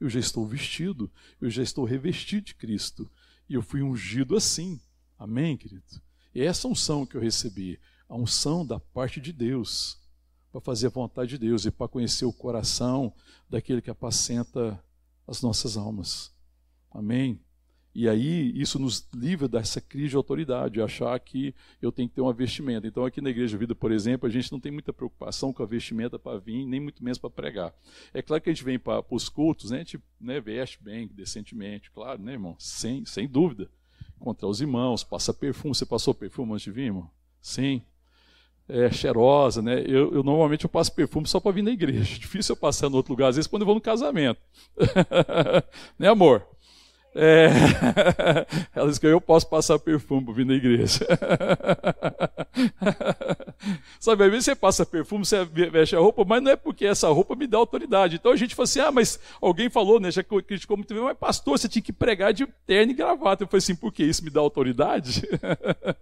[0.00, 3.10] Eu já estou vestido, eu já estou revestido de Cristo.
[3.48, 4.80] E eu fui ungido assim.
[5.18, 6.00] Amém, querido?
[6.32, 9.98] E essa unção que eu recebi, a unção da parte de Deus,
[10.52, 13.12] para fazer a vontade de Deus e para conhecer o coração
[13.50, 14.82] daquele que apacenta
[15.26, 16.32] as nossas almas.
[16.90, 17.40] Amém?
[17.94, 22.20] E aí isso nos livra dessa crise de autoridade, achar que eu tenho que ter
[22.20, 22.86] uma vestimenta.
[22.86, 25.66] Então aqui na Igreja Vida, por exemplo, a gente não tem muita preocupação com a
[25.66, 27.74] vestimenta para vir, nem muito menos para pregar.
[28.14, 31.08] É claro que a gente vem para os cultos, né, a gente né, veste bem,
[31.08, 32.54] decentemente, claro, né, irmão?
[32.58, 33.68] Sem, sem dúvida.
[34.20, 35.74] Encontrar os irmãos, passa perfume.
[35.74, 37.10] Você passou perfume antes de vir, irmão?
[37.40, 37.82] Sim.
[38.68, 39.80] É cheirosa, né?
[39.80, 42.04] Eu, eu normalmente eu passo perfume só para vir na igreja.
[42.18, 44.40] Difícil eu passar em outro lugar, às vezes quando eu vou no casamento.
[45.98, 46.46] né, amor?
[47.14, 47.48] É,
[48.74, 51.06] ela disse que eu posso passar perfume para vir na igreja.
[53.98, 57.08] Sabe, às vezes você passa perfume, você veste a roupa, mas não é porque essa
[57.08, 58.16] roupa me dá autoridade.
[58.16, 60.10] Então a gente fala assim: ah, mas alguém falou, né?
[60.10, 63.42] Já criticou muito bem, mas pastor, você tinha que pregar de terno e gravata.
[63.42, 65.22] Eu falei assim: por que isso me dá autoridade?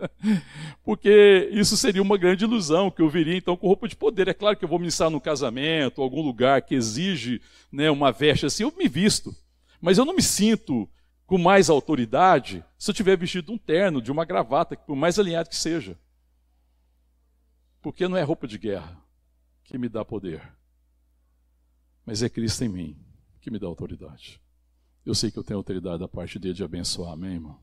[0.84, 4.28] porque isso seria uma grande ilusão, que eu viria então com roupa de poder.
[4.28, 7.40] É claro que eu vou ministrar no casamento, algum lugar que exige
[7.72, 9.34] né, uma veste assim, eu me visto.
[9.80, 10.88] Mas eu não me sinto
[11.27, 15.49] com mais autoridade se eu tiver vestido um terno, de uma gravata, por mais alinhado
[15.49, 15.99] que seja.
[17.83, 18.97] Porque não é roupa de guerra
[19.64, 20.53] que me dá poder,
[22.05, 22.97] mas é Cristo em mim
[23.41, 24.41] que me dá autoridade.
[25.05, 27.61] Eu sei que eu tenho autoridade da parte dele de abençoar, amém, irmão?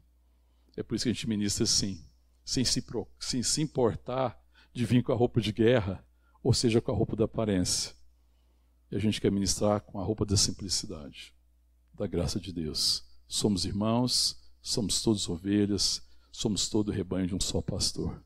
[0.76, 2.04] É por isso que a gente ministra assim,
[2.44, 2.84] sem se,
[3.20, 4.38] sem se importar
[4.74, 6.06] de vir com a roupa de guerra,
[6.42, 7.94] ou seja, com a roupa da aparência.
[8.92, 11.34] E a gente quer ministrar com a roupa da simplicidade,
[11.94, 17.64] da graça de Deus Somos irmãos, somos todos ovelhas, somos todo rebanho de um só
[17.64, 18.24] pastor.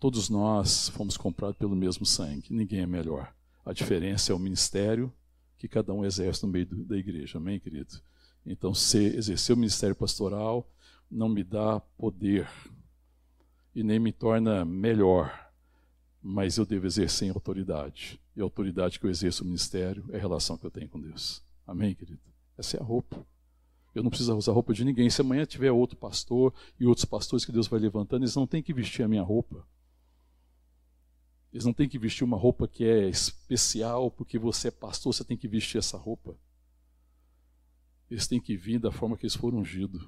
[0.00, 3.32] Todos nós fomos comprados pelo mesmo sangue, ninguém é melhor.
[3.64, 5.12] A diferença é o ministério
[5.56, 8.02] que cada um exerce no meio da igreja, amém, querido?
[8.44, 10.68] Então, se exercer o ministério pastoral
[11.08, 12.50] não me dá poder
[13.76, 15.52] e nem me torna melhor,
[16.20, 18.20] mas eu devo exercer em autoridade.
[18.34, 21.00] E a autoridade que eu exerço no ministério é a relação que eu tenho com
[21.00, 21.44] Deus.
[21.64, 22.18] Amém, querido?
[22.58, 23.24] Essa é a roupa.
[23.96, 25.08] Eu não preciso usar roupa de ninguém.
[25.08, 28.62] Se amanhã tiver outro pastor e outros pastores que Deus vai levantando, eles não têm
[28.62, 29.66] que vestir a minha roupa.
[31.50, 35.24] Eles não têm que vestir uma roupa que é especial, porque você é pastor, você
[35.24, 36.36] tem que vestir essa roupa.
[38.10, 40.06] Eles têm que vir da forma que eles foram ungidos,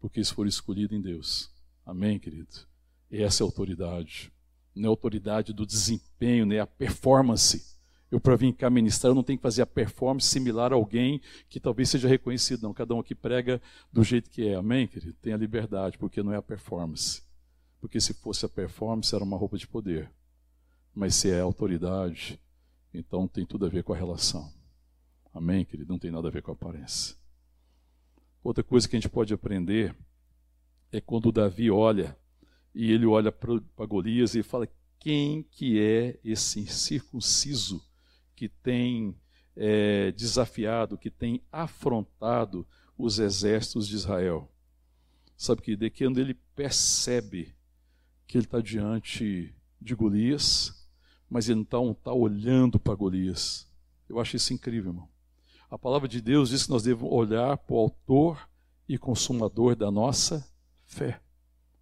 [0.00, 1.48] porque eles foram escolhidos em Deus.
[1.84, 2.66] Amém, querido?
[3.08, 4.32] Essa é a autoridade.
[4.74, 6.62] Não é a autoridade do desempenho, nem né?
[6.64, 7.75] a performance
[8.10, 11.20] eu, para vir cá ministrar, eu não tenho que fazer a performance similar a alguém
[11.48, 12.72] que talvez seja reconhecido, não.
[12.72, 13.60] Cada um aqui prega
[13.92, 14.54] do jeito que é.
[14.54, 15.12] Amém, querido?
[15.14, 17.22] Tenha liberdade, porque não é a performance.
[17.80, 20.10] Porque se fosse a performance, era uma roupa de poder.
[20.94, 22.40] Mas se é autoridade,
[22.94, 24.52] então tem tudo a ver com a relação.
[25.34, 25.92] Amém, querido?
[25.92, 27.16] Não tem nada a ver com a aparência.
[28.42, 29.94] Outra coisa que a gente pode aprender
[30.92, 32.16] é quando Davi olha,
[32.72, 34.68] e ele olha para Golias e fala:
[35.00, 37.84] quem que é esse circunciso
[38.36, 39.16] que tem
[39.56, 42.66] é, desafiado, que tem afrontado
[42.96, 44.52] os exércitos de Israel.
[45.36, 47.54] Sabe que de quando ele percebe
[48.26, 50.86] que ele está diante de Golias,
[51.28, 53.66] mas ele então está olhando para Golias.
[54.08, 55.08] Eu acho isso incrível, irmão.
[55.70, 58.48] A palavra de Deus diz que nós devemos olhar para o autor
[58.88, 60.46] e consumador da nossa
[60.84, 61.20] fé.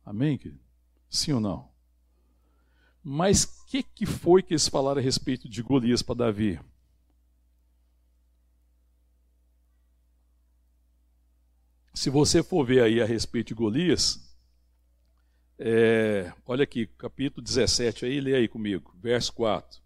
[0.05, 0.61] Amém, querido?
[1.09, 1.74] Sim ou não?
[3.07, 6.59] Mas o que, que foi que eles falaram a respeito de Golias para Davi?
[11.92, 14.34] Se você for ver aí a respeito de Golias,
[15.59, 19.82] é, olha aqui, capítulo 17, aí, lê aí comigo, verso 4.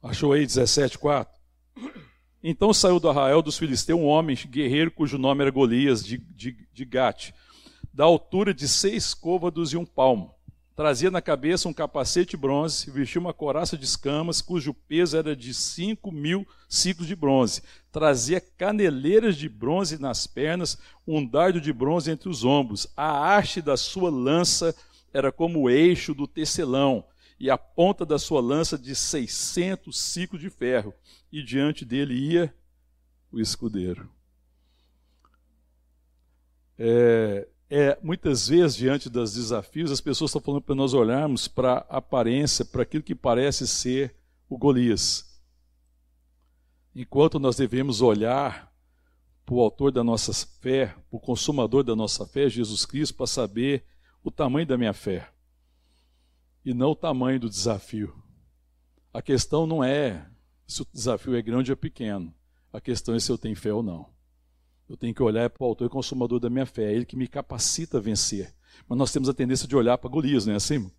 [0.00, 1.40] Achou aí 17, 4?
[2.42, 6.52] Então saiu do arraial dos filisteus um homem guerreiro cujo nome era Golias de, de,
[6.72, 7.32] de Gate
[7.92, 10.34] da altura de seis côvados e um palmo.
[10.76, 15.36] Trazia na cabeça um capacete de bronze, vestia uma coraça de escamas, cujo peso era
[15.36, 17.62] de cinco mil ciclos de bronze.
[17.92, 22.86] Trazia caneleiras de bronze nas pernas, um dardo de bronze entre os ombros.
[22.96, 24.74] A haste da sua lança
[25.12, 27.04] era como o eixo do tecelão,
[27.38, 30.94] e a ponta da sua lança de seiscentos ciclos de ferro.
[31.30, 32.54] E diante dele ia
[33.30, 34.10] o escudeiro.
[36.78, 41.86] É, é, muitas vezes, diante dos desafios, as pessoas estão falando para nós olharmos para
[41.88, 44.16] a aparência, para aquilo que parece ser
[44.48, 45.40] o Golias.
[46.92, 48.74] Enquanto nós devemos olhar
[49.46, 53.28] para o autor da nossa fé, para o consumador da nossa fé, Jesus Cristo, para
[53.28, 53.84] saber
[54.24, 55.30] o tamanho da minha fé
[56.64, 58.20] e não o tamanho do desafio.
[59.14, 60.28] A questão não é
[60.66, 62.34] se o desafio é grande ou pequeno,
[62.72, 64.08] a questão é se eu tenho fé ou não.
[64.90, 67.14] Eu tenho que olhar para o autor e consumador da minha fé, é ele que
[67.14, 68.52] me capacita a vencer.
[68.88, 70.90] Mas nós temos a tendência de olhar para Golias, não é assim?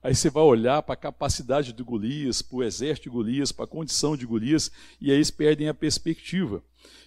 [0.00, 3.64] Aí você vai olhar para a capacidade de Golias, para o exército de Golias, para
[3.64, 4.70] a condição de Golias,
[5.00, 6.62] e aí eles perdem a perspectiva.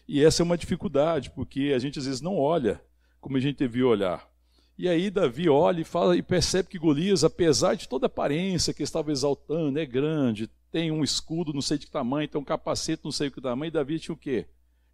[0.06, 2.82] E essa é uma dificuldade, porque a gente às vezes não olha
[3.22, 4.30] como a gente devia olhar.
[4.78, 8.74] E aí Davi olha e fala e percebe que Golias, apesar de toda a aparência
[8.74, 12.44] que estava exaltando, é grande, tem um escudo, não sei de que tamanho, tem um
[12.44, 14.46] capacete, não sei de que tamanho, Davi tinha o quê?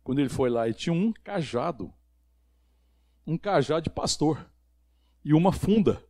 [0.03, 1.93] Quando ele foi lá, ele tinha um cajado.
[3.25, 4.49] Um cajado de pastor.
[5.23, 6.03] E uma funda,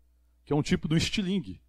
[0.45, 1.61] que é um tipo do estilingue.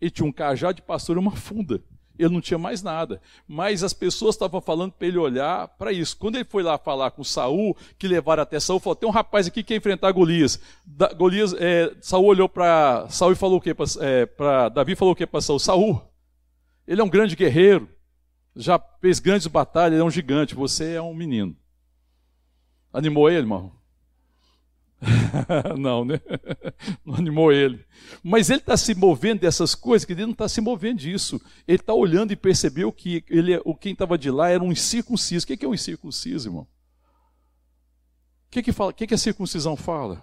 [0.00, 1.82] Ele tinha um cajado de pastor e uma funda.
[2.18, 3.20] Ele não tinha mais nada.
[3.46, 6.16] Mas as pessoas estavam falando para ele olhar para isso.
[6.16, 9.46] Quando ele foi lá falar com Saul, que levaram até Saul, falou: tem um rapaz
[9.46, 10.60] aqui que quer enfrentar Golias.
[10.84, 13.74] Da, Golias é, Saul olhou para Saul e falou o quê?
[13.74, 15.58] Para é, Davi falou o quê para Saul?
[15.58, 16.02] Saul,
[16.86, 17.88] ele é um grande guerreiro,
[18.54, 21.56] já fez grandes batalhas, ele é um gigante, você é um menino.
[22.92, 23.72] Animou ele, irmão?
[25.78, 26.20] não, né?
[27.04, 27.84] Não animou ele.
[28.22, 31.40] Mas ele está se movendo dessas coisas, que ele não está se movendo disso.
[31.66, 35.44] Ele está olhando e percebeu que ele, o quem estava de lá era um incircunciso.
[35.44, 36.62] O que é um incircunciso, irmão?
[38.46, 40.22] O que, que, fala, o que, que a circuncisão fala?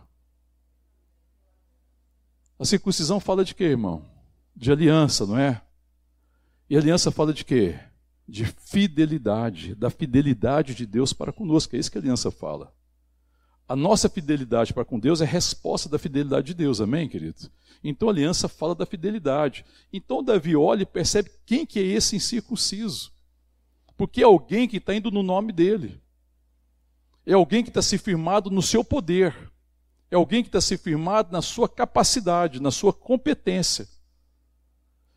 [2.57, 4.05] A circuncisão fala de quê, irmão?
[4.55, 5.61] De aliança, não é?
[6.69, 7.79] E aliança fala de quê?
[8.29, 11.75] De fidelidade, da fidelidade de Deus para conosco.
[11.75, 12.71] É isso que a aliança fala.
[13.67, 17.51] A nossa fidelidade para com Deus é resposta da fidelidade de Deus, amém, querido?
[17.83, 19.65] Então a aliança fala da fidelidade.
[19.91, 23.11] Então Davi olha e percebe quem que é esse incircunciso.
[23.97, 26.01] Porque é alguém que está indo no nome dele.
[27.25, 29.35] É alguém que está se firmado no seu poder.
[30.11, 33.87] É alguém que está se firmado na sua capacidade, na sua competência.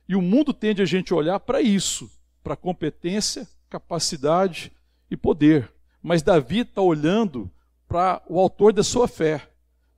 [0.08, 2.10] E o mundo tende a gente olhar para isso,
[2.42, 4.72] para competência, capacidade
[5.10, 5.70] e poder.
[6.02, 7.50] Mas Davi está olhando
[7.88, 9.48] para o autor da sua fé,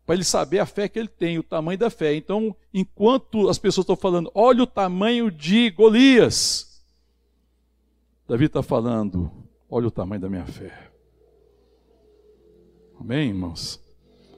[0.04, 2.14] para ele saber a fé que ele tem, o tamanho da fé.
[2.14, 6.82] Então, enquanto as pessoas estão falando, olha o tamanho de Golias,
[8.28, 9.30] Davi está falando,
[9.70, 10.90] olha o tamanho da minha fé.
[12.98, 13.80] Amém, irmãos?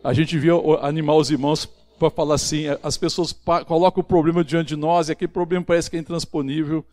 [0.03, 1.67] A gente viu animar os irmãos
[1.99, 3.33] para falar assim, as pessoas
[3.67, 6.85] colocam o problema diante de nós e aquele problema parece que é intransponível.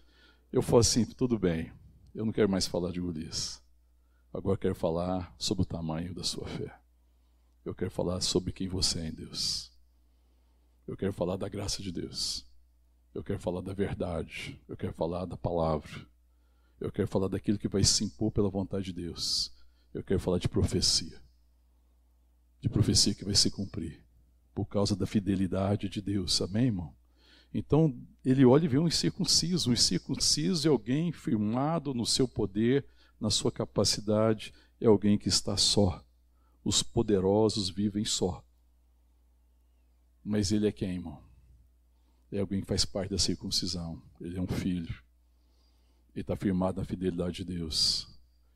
[0.54, 1.74] Eu falo assim, tudo bem,
[2.14, 3.60] eu não quero mais falar de Golias.
[4.32, 6.80] Agora quero falar sobre o tamanho da sua fé.
[7.66, 9.72] Eu quero falar sobre quem você é em Deus.
[10.86, 12.46] Eu quero falar da graça de Deus.
[13.16, 14.62] Eu quero falar da verdade.
[14.68, 16.06] Eu quero falar da palavra.
[16.80, 19.52] Eu quero falar daquilo que vai se impor pela vontade de Deus.
[19.92, 21.20] Eu quero falar de profecia.
[22.62, 24.06] De profecia que vai se cumprir.
[24.54, 26.40] Por causa da fidelidade de Deus.
[26.44, 26.96] Amém, irmão?
[27.52, 29.70] Então, ele olha e vê um incircunciso.
[29.70, 32.86] Um incircunciso é alguém firmado no seu poder,
[33.20, 36.04] na sua capacidade, é alguém que está só.
[36.64, 38.44] Os poderosos vivem só.
[40.24, 41.22] Mas ele é quem, irmão?
[42.32, 44.02] É alguém que faz parte da circuncisão.
[44.22, 44.94] Ele é um filho.
[46.16, 48.08] Ele está firmado na fidelidade de Deus.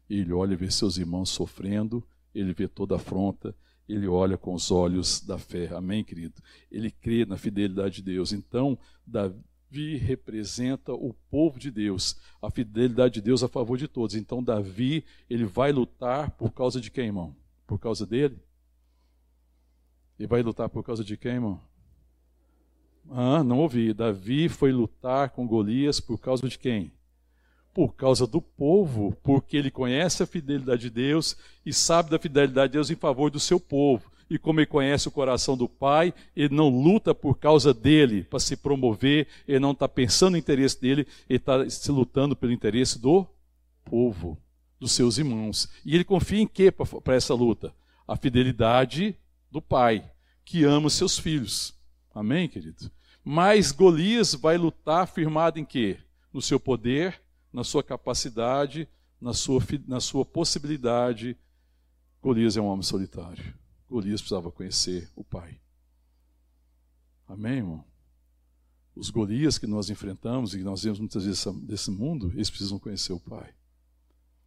[0.09, 2.01] Ele olha e vê seus irmãos sofrendo,
[2.33, 3.53] ele vê toda a afronta,
[3.89, 5.67] ele olha com os olhos da fé.
[5.75, 6.41] Amém, querido?
[6.71, 8.31] Ele crê na fidelidade de Deus.
[8.31, 8.77] Então,
[9.69, 14.15] Davi representa o povo de Deus, a fidelidade de Deus a favor de todos.
[14.15, 17.35] Então Davi, ele vai lutar por causa de quem, irmão?
[17.65, 18.39] Por causa dele?
[20.17, 21.61] Ele vai lutar por causa de quem, irmão?
[23.09, 23.93] Ah, não ouvi.
[23.93, 26.91] Davi foi lutar com Golias por causa de quem?
[27.73, 32.71] Por causa do povo, porque ele conhece a fidelidade de Deus e sabe da fidelidade
[32.71, 36.13] de Deus em favor do seu povo e como ele conhece o coração do Pai,
[36.35, 40.79] ele não luta por causa dele, para se promover, ele não está pensando no interesse
[40.79, 43.25] dele, ele está se lutando pelo interesse do
[43.85, 44.37] povo,
[44.79, 45.69] dos seus irmãos.
[45.85, 47.73] E ele confia em quê para essa luta?
[48.07, 49.15] A fidelidade
[49.49, 50.09] do Pai,
[50.43, 51.73] que ama os seus filhos.
[52.13, 52.91] Amém, querido?
[53.23, 55.97] Mas Golias vai lutar firmado em quê?
[56.33, 57.21] No seu poder,
[57.51, 58.87] na sua capacidade,
[59.19, 61.37] na sua, na sua possibilidade.
[62.21, 63.53] Golias é um homem solitário.
[63.89, 65.59] Golias precisava conhecer o Pai.
[67.27, 67.85] Amém, irmão?
[68.95, 72.79] Os Golias que nós enfrentamos e que nós vemos muitas vezes desse mundo, eles precisam
[72.79, 73.53] conhecer o Pai.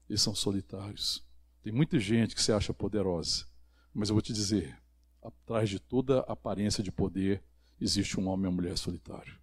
[0.08, 1.24] Eles são solitários.
[1.62, 3.46] Tem muita gente que se acha poderosa,
[3.94, 4.76] mas eu vou te dizer:
[5.22, 7.42] atrás de toda aparência de poder
[7.80, 9.38] existe um homem uma mulher solitário.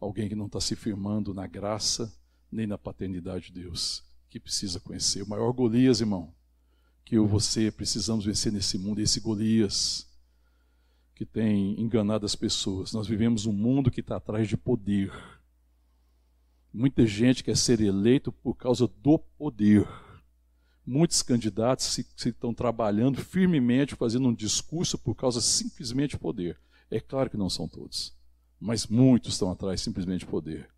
[0.00, 2.12] Alguém que não está se firmando na graça
[2.50, 5.22] nem na paternidade de Deus, que precisa conhecer.
[5.22, 6.34] O maior Golias, irmão,
[7.06, 10.10] que eu você precisamos vencer nesse mundo, esse Golias
[11.14, 12.92] que tem enganado as pessoas.
[12.92, 15.12] Nós vivemos um mundo que está atrás de poder.
[16.72, 19.88] Muita gente quer ser eleito por causa do poder.
[20.84, 26.58] Muitos candidatos se, se estão trabalhando firmemente, fazendo um discurso por causa simplesmente de poder.
[26.90, 28.14] É claro que não são todos,
[28.60, 30.68] mas muitos estão atrás simplesmente de poder.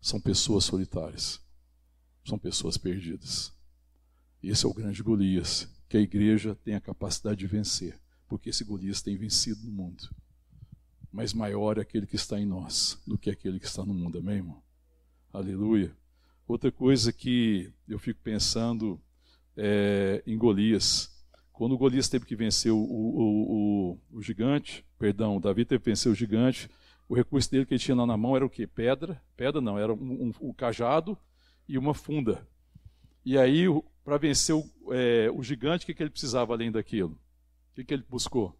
[0.00, 1.40] São pessoas solitárias,
[2.24, 3.53] são pessoas perdidas.
[4.46, 8.62] Esse é o grande Golias, que a igreja tem a capacidade de vencer, porque esse
[8.62, 10.08] Golias tem vencido no mundo.
[11.10, 14.18] Mas maior é aquele que está em nós do que aquele que está no mundo,
[14.18, 14.62] amém, irmão?
[15.32, 15.96] Aleluia.
[16.46, 19.00] Outra coisa que eu fico pensando
[19.56, 21.10] é em Golias.
[21.50, 26.12] Quando Golias teve que vencer o, o, o, o gigante, perdão, Davi teve que vencer
[26.12, 26.68] o gigante,
[27.08, 28.66] O recurso dele que ele tinha lá na mão era o quê?
[28.66, 29.22] Pedra?
[29.36, 31.16] Pedra não, era um, um, um cajado
[31.68, 32.46] e uma funda.
[33.24, 33.66] E aí,
[34.04, 37.12] para vencer o, é, o gigante, o que, que ele precisava além daquilo?
[37.72, 38.54] O que, que ele buscou?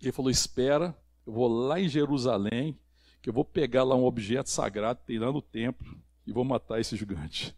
[0.00, 0.96] Ele falou: Espera,
[1.26, 2.78] eu vou lá em Jerusalém,
[3.20, 6.80] que eu vou pegar lá um objeto sagrado, tem lá no templo, e vou matar
[6.80, 7.54] esse gigante.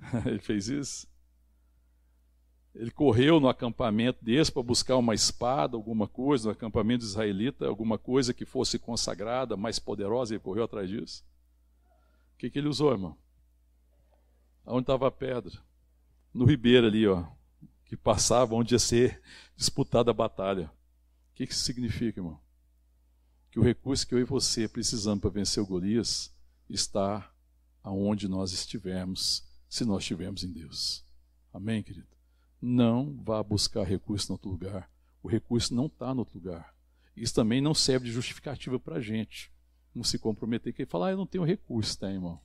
[0.24, 1.08] ele fez isso?
[2.74, 7.98] Ele correu no acampamento desse para buscar uma espada, alguma coisa, no acampamento israelita, alguma
[7.98, 11.24] coisa que fosse consagrada, mais poderosa, ele correu atrás disso.
[12.34, 13.16] O que, que ele usou, irmão?
[14.64, 15.58] Onde estava a pedra?
[16.32, 17.24] No ribeiro ali, ó,
[17.84, 19.20] que passava onde ia ser
[19.56, 20.70] disputada a batalha.
[21.32, 22.38] O que, que isso significa, irmão?
[23.50, 26.34] Que o recurso que eu e você precisamos para vencer o Golias
[26.68, 27.32] está
[27.82, 31.04] aonde nós estivermos, se nós estivermos em Deus.
[31.52, 32.06] Amém, querido?
[32.60, 34.90] Não vá buscar recurso em outro lugar.
[35.22, 36.74] O recurso não está no outro lugar.
[37.16, 39.50] Isso também não serve de justificativa para a gente.
[39.94, 42.40] Não se comprometer que falar, ah, eu não tenho recurso, tá, irmão?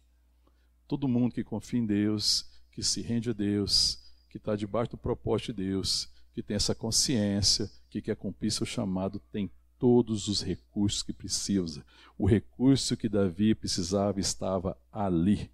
[0.87, 3.99] Todo mundo que confia em Deus, que se rende a Deus,
[4.29, 8.65] que está debaixo do propósito de Deus, que tem essa consciência, que quer cumprir seu
[8.65, 11.85] chamado, tem todos os recursos que precisa.
[12.17, 15.51] O recurso que Davi precisava estava ali.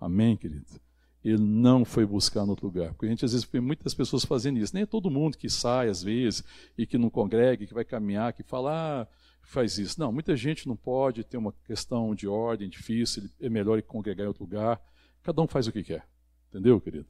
[0.00, 0.80] Amém, querido?
[1.22, 2.92] Ele não foi buscar no outro lugar.
[2.94, 4.74] Porque a gente às vezes vê muitas pessoas fazendo isso.
[4.74, 6.44] Nem é todo mundo que sai às vezes
[6.78, 9.06] e que não congrega, que vai caminhar, que fala, ah,
[9.42, 9.98] faz isso.
[9.98, 14.24] Não, muita gente não pode ter uma questão de ordem difícil, é melhor ir congregar
[14.24, 14.80] em outro lugar.
[15.22, 16.06] Cada um faz o que quer.
[16.54, 17.08] Entendeu, querido?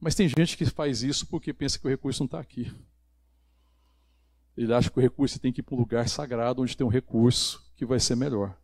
[0.00, 2.72] Mas tem gente que faz isso porque pensa que o recurso não está aqui.
[4.56, 6.90] Ele acha que o recurso tem que ir para um lugar sagrado onde tem um
[6.90, 8.58] recurso que vai ser melhor.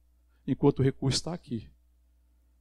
[0.45, 1.69] Enquanto o recurso está aqui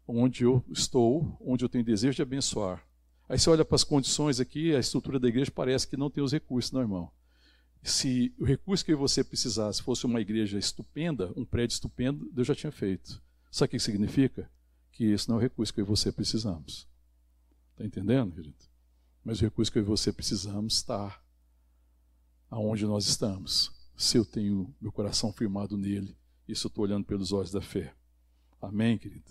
[0.08, 2.86] onde eu estou, onde eu tenho desejo de abençoar.
[3.28, 6.24] Aí você olha para as condições aqui, a estrutura da igreja parece que não tem
[6.24, 7.12] os recursos, não, irmão.
[7.82, 12.54] Se o recurso que você precisasse fosse uma igreja estupenda, um prédio estupendo, Deus já
[12.54, 13.20] tinha feito.
[13.50, 14.48] Sabe o que significa?
[14.92, 16.88] Que esse não é o recurso que você precisamos.
[17.76, 18.56] Está entendendo, querido?
[19.22, 21.22] Mas o recurso que eu e você precisamos está
[22.50, 23.70] aonde nós estamos.
[23.98, 26.16] Se eu tenho meu coração firmado nele,
[26.48, 27.94] isso eu estou olhando pelos olhos da fé.
[28.62, 29.30] Amém, querido?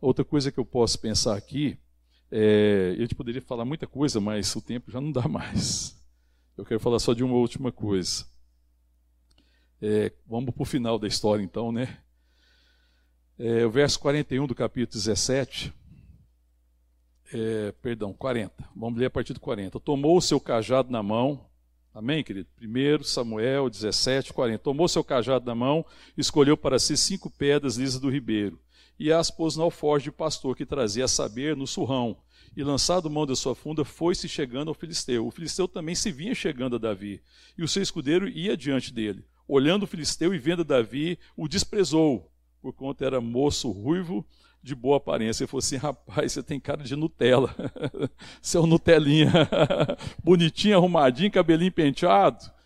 [0.00, 1.78] Outra coisa que eu posso pensar aqui,
[2.32, 5.96] é, eu te poderia falar muita coisa, mas o tempo já não dá mais.
[6.56, 8.26] Eu quero falar só de uma última coisa.
[9.80, 12.00] É, vamos para o final da história, então, né?
[13.38, 15.72] É, o verso 41 do capítulo 17.
[17.32, 18.52] É, perdão, 40.
[18.74, 19.78] Vamos ler a partir do 40.
[19.80, 21.46] Tomou o seu cajado na mão.
[21.94, 22.48] Amém, querido?
[22.60, 24.58] 1 Samuel 17, 40.
[24.62, 25.84] Tomou seu cajado na mão,
[26.16, 28.58] escolheu para si cinco pedras lisas do ribeiro
[28.98, 32.16] e as pôs no alforje de pastor que trazia a saber no surrão.
[32.56, 35.26] E lançado mão da sua funda, foi-se chegando ao filisteu.
[35.26, 37.22] O filisteu também se vinha chegando a Davi,
[37.56, 39.24] e o seu escudeiro ia diante dele.
[39.46, 44.26] Olhando o filisteu e vendo Davi, o desprezou, por conta era moço ruivo,
[44.62, 45.42] de boa aparência.
[45.42, 47.54] Ele falou assim: rapaz, você tem cara de Nutella.
[48.42, 49.32] Seu Nutelinha,
[50.22, 52.58] bonitinho, arrumadinho, cabelinho penteado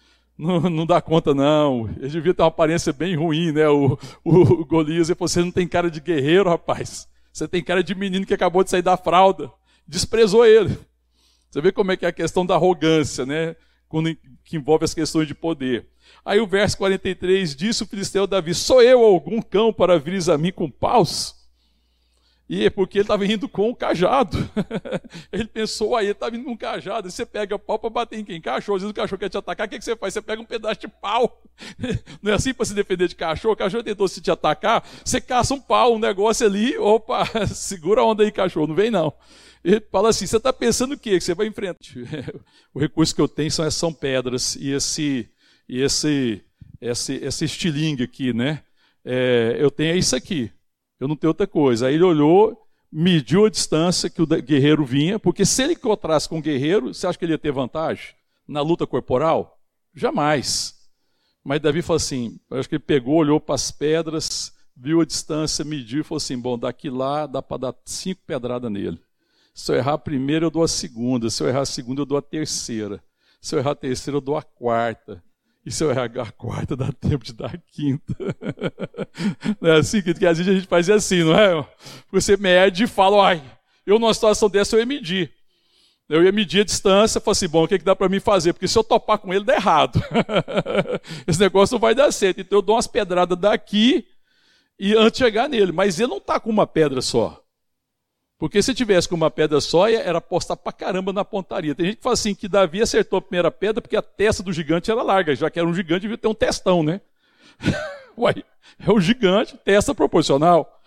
[0.42, 1.88] não, não dá conta, não.
[1.98, 3.68] Ele devia ter uma aparência bem ruim, né?
[3.68, 7.08] O, o Golias, ele falou, você não tem cara de guerreiro, rapaz.
[7.32, 9.50] Você tem cara de menino que acabou de sair da fralda.
[9.86, 10.76] Desprezou ele.
[11.50, 13.54] Você vê como é que é a questão da arrogância, né?
[13.88, 15.86] Quando, que envolve as questões de poder.
[16.24, 20.38] Aí o verso 43 diz o filisteu Davi, sou eu algum cão para vires a
[20.38, 21.34] mim com paus?
[22.52, 24.36] E é porque ele estava indo com o cajado.
[25.32, 27.10] ele pensou, aí ele estava indo com um cajado.
[27.10, 28.42] Você pega pau para bater em quem?
[28.42, 28.76] Cachorro.
[28.76, 30.12] Às vezes o cachorro quer te atacar, o que, que você faz?
[30.12, 31.42] Você pega um pedaço de pau.
[32.20, 33.54] Não é assim para se defender de cachorro?
[33.54, 36.76] O cachorro tentou se te atacar, você caça um pau, um negócio ali.
[36.76, 38.66] Opa, segura a onda aí, cachorro.
[38.66, 39.14] Não vem não.
[39.64, 41.12] Ele fala assim: você está pensando o quê?
[41.12, 41.78] Que você vai enfrentar?
[42.74, 45.26] o recurso que eu tenho são, são pedras e esse,
[45.66, 46.44] e esse,
[46.82, 48.62] esse, esse estilingue aqui, né?
[49.02, 50.52] É, eu tenho isso aqui
[51.02, 51.88] eu não tenho outra coisa.
[51.88, 56.38] Aí ele olhou, mediu a distância que o guerreiro vinha, porque se ele encontrasse com
[56.38, 58.14] o guerreiro, você acha que ele ia ter vantagem
[58.46, 59.58] na luta corporal?
[59.92, 60.76] Jamais.
[61.42, 65.64] Mas Davi falou assim: acho que ele pegou, olhou para as pedras, viu a distância,
[65.64, 69.00] mediu e falou assim: bom, daqui lá dá para dar cinco pedradas nele.
[69.52, 71.28] Se eu errar a primeira, eu dou a segunda.
[71.30, 73.02] Se eu errar a segunda, eu dou a terceira.
[73.40, 75.20] Se eu errar a terceira, eu dou a quarta.
[75.64, 78.16] E se eu errar a quarta, dá tempo de dar quinta.
[79.60, 81.66] não é assim que, às vezes a gente faz assim, não é?
[82.10, 83.42] Você mede e fala, ai,
[83.86, 85.32] eu numa situação dessa eu ia medir.
[86.08, 88.52] Eu ia medir a distância, falei assim, bom, o que, que dá para mim fazer?
[88.52, 90.02] Porque se eu topar com ele, dá errado.
[91.26, 92.40] Esse negócio não vai dar certo.
[92.40, 94.04] Então eu dou umas pedradas daqui
[94.78, 95.72] e antes de chegar nele.
[95.72, 97.41] Mas ele não está com uma pedra só.
[98.42, 101.76] Porque se tivesse com uma pedra só, era apostar pra caramba na pontaria.
[101.76, 104.52] Tem gente que fala assim que Davi acertou a primeira pedra porque a testa do
[104.52, 107.00] gigante era larga, já que era um gigante, devia ter um testão, né?
[108.18, 108.42] Uai,
[108.84, 110.82] é o gigante, testa proporcional.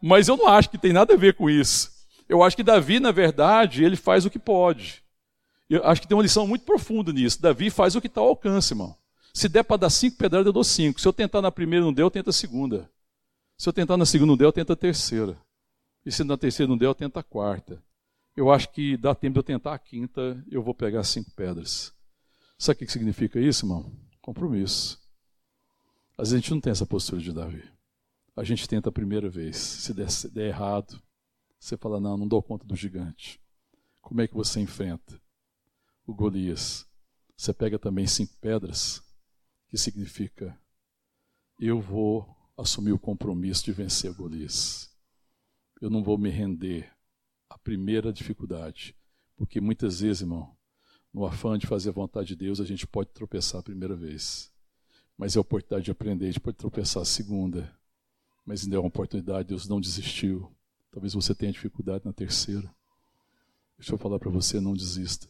[0.00, 1.90] Mas eu não acho que tem nada a ver com isso.
[2.28, 5.02] Eu acho que Davi, na verdade, ele faz o que pode.
[5.68, 7.42] Eu acho que tem uma lição muito profunda nisso.
[7.42, 8.94] Davi faz o que está ao alcance, irmão.
[9.34, 11.00] Se der para dar cinco pedradas, eu dou cinco.
[11.00, 12.88] Se eu tentar na primeira não der, eu tento a segunda.
[13.58, 15.36] Se eu tentar na segunda não der, eu tento a terceira.
[16.04, 17.82] E se na terceira não der, eu tento a quarta.
[18.36, 21.92] Eu acho que dá tempo de eu tentar a quinta, eu vou pegar cinco pedras.
[22.58, 23.90] Sabe o que significa isso, irmão?
[24.20, 25.00] Compromisso.
[26.16, 27.64] Às vezes a gente não tem essa postura de Davi.
[28.36, 29.56] A gente tenta a primeira vez.
[29.56, 31.00] Se der, se der errado,
[31.58, 33.40] você fala: Não, não dou conta do gigante.
[34.00, 35.20] Como é que você enfrenta
[36.06, 36.86] o Golias?
[37.36, 39.02] Você pega também cinco pedras,
[39.68, 40.58] que significa:
[41.58, 44.89] Eu vou assumir o compromisso de vencer Golias.
[45.80, 46.92] Eu não vou me render
[47.48, 48.94] à primeira dificuldade,
[49.36, 50.54] porque muitas vezes, irmão,
[51.12, 54.52] no afã de fazer a vontade de Deus, a gente pode tropeçar a primeira vez.
[55.16, 57.74] Mas é a oportunidade de aprender, a gente pode tropeçar a segunda.
[58.44, 60.54] Mas ainda é uma oportunidade, Deus não desistiu.
[60.90, 62.72] Talvez você tenha dificuldade na terceira.
[63.78, 65.28] Deixa eu falar para você, não desista.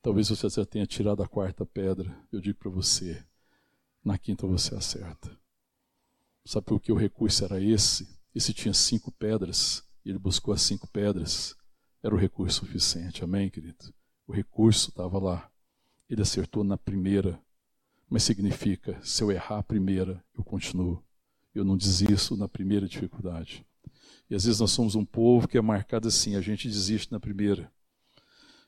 [0.00, 2.16] Talvez você já tenha tirado a quarta pedra.
[2.32, 3.24] Eu digo para você,
[4.04, 5.30] na quinta você acerta.
[6.44, 8.21] Sabe por que o recurso era esse?
[8.34, 11.54] Esse tinha cinco pedras, e ele buscou as cinco pedras.
[12.02, 13.92] Era o recurso suficiente, amém, querido?
[14.26, 15.50] O recurso estava lá.
[16.08, 17.40] Ele acertou na primeira,
[18.08, 21.02] mas significa: se eu errar a primeira, eu continuo.
[21.54, 23.66] Eu não desisto na primeira dificuldade.
[24.28, 27.20] E às vezes nós somos um povo que é marcado assim: a gente desiste na
[27.20, 27.70] primeira.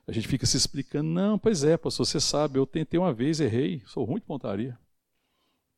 [0.07, 3.41] A gente fica se explicando: não, pois é, pastor, você sabe, eu tentei uma vez,
[3.41, 4.79] errei, sou ruim de pontaria.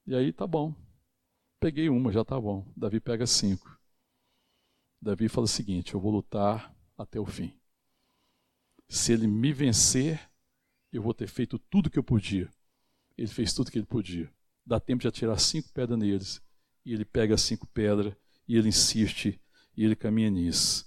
[0.06, 0.74] E aí tá bom.
[1.60, 2.66] Peguei uma, já tá bom.
[2.76, 3.75] Davi pega cinco.
[5.06, 7.52] Davi fala o seguinte: eu vou lutar até o fim.
[8.88, 10.20] Se ele me vencer,
[10.92, 12.50] eu vou ter feito tudo que eu podia.
[13.16, 14.28] Ele fez tudo que ele podia.
[14.66, 16.42] Dá tempo de atirar cinco pedras neles.
[16.84, 18.14] E ele pega as cinco pedras
[18.48, 19.40] e ele insiste
[19.76, 20.84] e ele caminha nisso.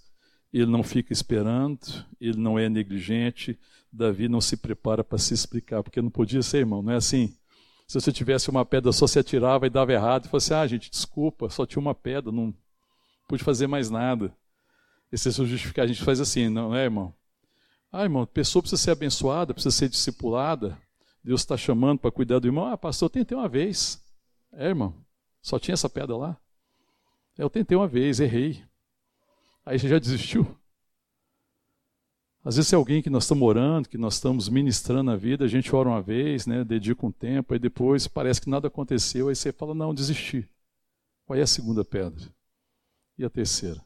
[0.51, 1.79] Ele não fica esperando,
[2.19, 3.57] ele não é negligente.
[3.91, 7.37] Davi não se prepara para se explicar, porque não podia ser, irmão, não é assim.
[7.87, 10.91] Se você tivesse uma pedra só se atirava e dava errado, e fosse, ah, gente,
[10.91, 12.53] desculpa, só tinha uma pedra, não
[13.29, 14.35] pude fazer mais nada.
[15.11, 17.13] Esse é justificar, a gente faz assim, não é, irmão?
[17.91, 20.77] Ah, irmão, a pessoa precisa ser abençoada, precisa ser discipulada.
[21.23, 22.65] Deus está chamando para cuidar do irmão.
[22.65, 24.03] Ah, pastor, eu tentei uma vez.
[24.51, 24.95] É, irmão,
[25.41, 26.37] só tinha essa pedra lá.
[27.37, 28.63] Eu tentei uma vez, errei.
[29.65, 30.57] Aí você já desistiu?
[32.43, 35.47] Às vezes é alguém que nós estamos orando, que nós estamos ministrando a vida, a
[35.47, 39.35] gente ora uma vez, né, dedica um tempo, aí depois parece que nada aconteceu, aí
[39.35, 40.49] você fala, não, desisti.
[41.25, 42.38] Qual é a segunda pedra?
[43.19, 43.85] E a terceira?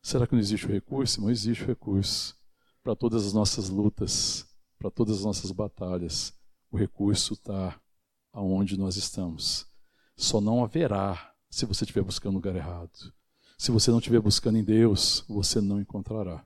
[0.00, 1.20] Será que não existe o recurso?
[1.20, 2.34] Não existe o recurso.
[2.82, 4.46] Para todas as nossas lutas,
[4.78, 6.32] para todas as nossas batalhas,
[6.70, 7.78] o recurso está
[8.32, 9.66] aonde nós estamos.
[10.16, 13.12] Só não haverá se você estiver buscando o lugar errado.
[13.58, 16.42] Se você não estiver buscando em Deus, você não encontrará.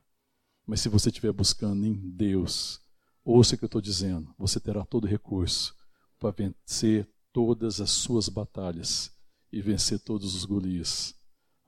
[0.66, 2.80] Mas se você estiver buscando em Deus,
[3.24, 5.76] ouça o que eu estou dizendo, você terá todo recurso
[6.18, 9.12] para vencer todas as suas batalhas
[9.52, 11.14] e vencer todos os Golias.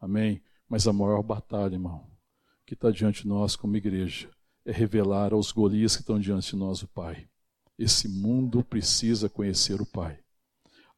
[0.00, 0.42] Amém?
[0.68, 2.06] Mas a maior batalha, irmão,
[2.66, 4.30] que está diante de nós como igreja,
[4.64, 7.26] é revelar aos Golias que estão diante de nós o Pai.
[7.78, 10.20] Esse mundo precisa conhecer o Pai.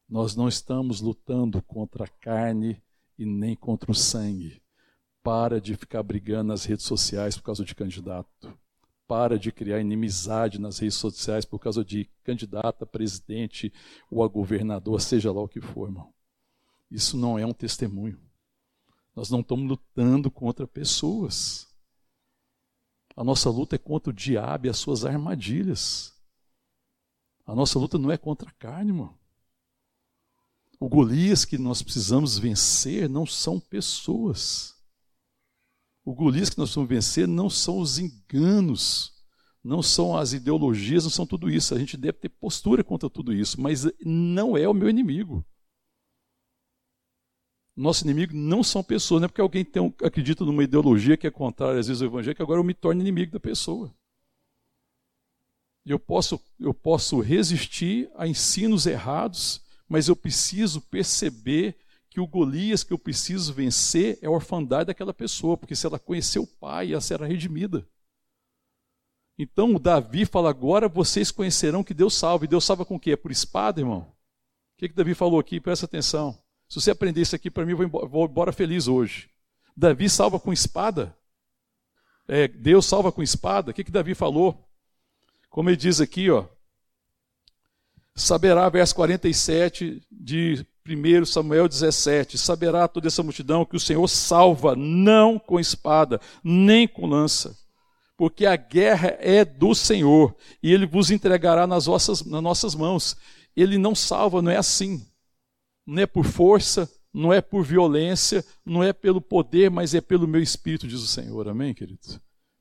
[0.09, 2.83] Nós não estamos lutando contra a carne
[3.17, 4.61] e nem contra o sangue.
[5.23, 8.59] Para de ficar brigando nas redes sociais por causa de candidato.
[9.07, 13.73] Para de criar inimizade nas redes sociais por causa de candidato a presidente
[14.11, 16.13] ou a governador, seja lá o que for, irmão.
[16.91, 18.19] Isso não é um testemunho.
[19.15, 21.69] Nós não estamos lutando contra pessoas.
[23.17, 26.15] A nossa luta é contra o diabo e as suas armadilhas.
[27.45, 29.19] A nossa luta não é contra a carne, irmão.
[30.79, 34.75] O Golias que nós precisamos vencer não são pessoas.
[36.05, 39.13] O Golias que nós precisamos vencer não são os enganos,
[39.63, 41.75] não são as ideologias, não são tudo isso.
[41.75, 45.45] A gente deve ter postura contra tudo isso, mas não é o meu inimigo.
[47.77, 51.31] Nosso inimigo não são pessoas, não é porque alguém tem, acredita numa ideologia que é
[51.31, 53.93] contrária às vezes ao evangelho que agora eu me torno inimigo da pessoa.
[55.85, 61.77] Eu posso, eu posso resistir a ensinos errados, mas eu preciso perceber
[62.11, 65.99] que o Golias que eu preciso vencer é a orfandade daquela pessoa, porque se ela
[65.99, 67.87] conheceu o pai, ela será redimida.
[69.39, 72.45] Então o Davi fala: agora vocês conhecerão que Deus salva.
[72.45, 73.13] E Deus salva com o quê?
[73.13, 74.01] É por espada, irmão?
[74.01, 74.15] O
[74.77, 75.61] que, que Davi falou aqui?
[75.61, 76.39] Presta atenção.
[76.71, 79.29] Se você aprender isso aqui para mim, eu vou embora feliz hoje.
[79.77, 81.17] Davi salva com espada.
[82.29, 83.73] É, Deus salva com espada.
[83.73, 84.71] O que, que Davi falou?
[85.49, 86.45] Como ele diz aqui, ó,
[88.15, 94.77] saberá, verso 47 de 1 Samuel 17: Saberá toda essa multidão que o Senhor salva,
[94.77, 97.59] não com espada, nem com lança,
[98.17, 103.17] porque a guerra é do Senhor, e ele vos entregará nas, nas nossas mãos.
[103.57, 105.05] Ele não salva, não é assim.
[105.91, 110.29] Não é por força, não é por violência, não é pelo poder, mas é pelo
[110.29, 111.49] meu espírito, diz o Senhor.
[111.49, 112.01] Amém, querido?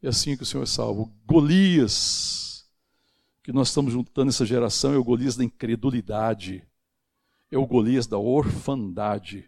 [0.01, 1.07] É assim que o Senhor salva.
[1.27, 2.68] Golias,
[3.43, 6.68] que nós estamos juntando essa geração, é o Golias da incredulidade,
[7.51, 9.47] é o Golias da orfandade,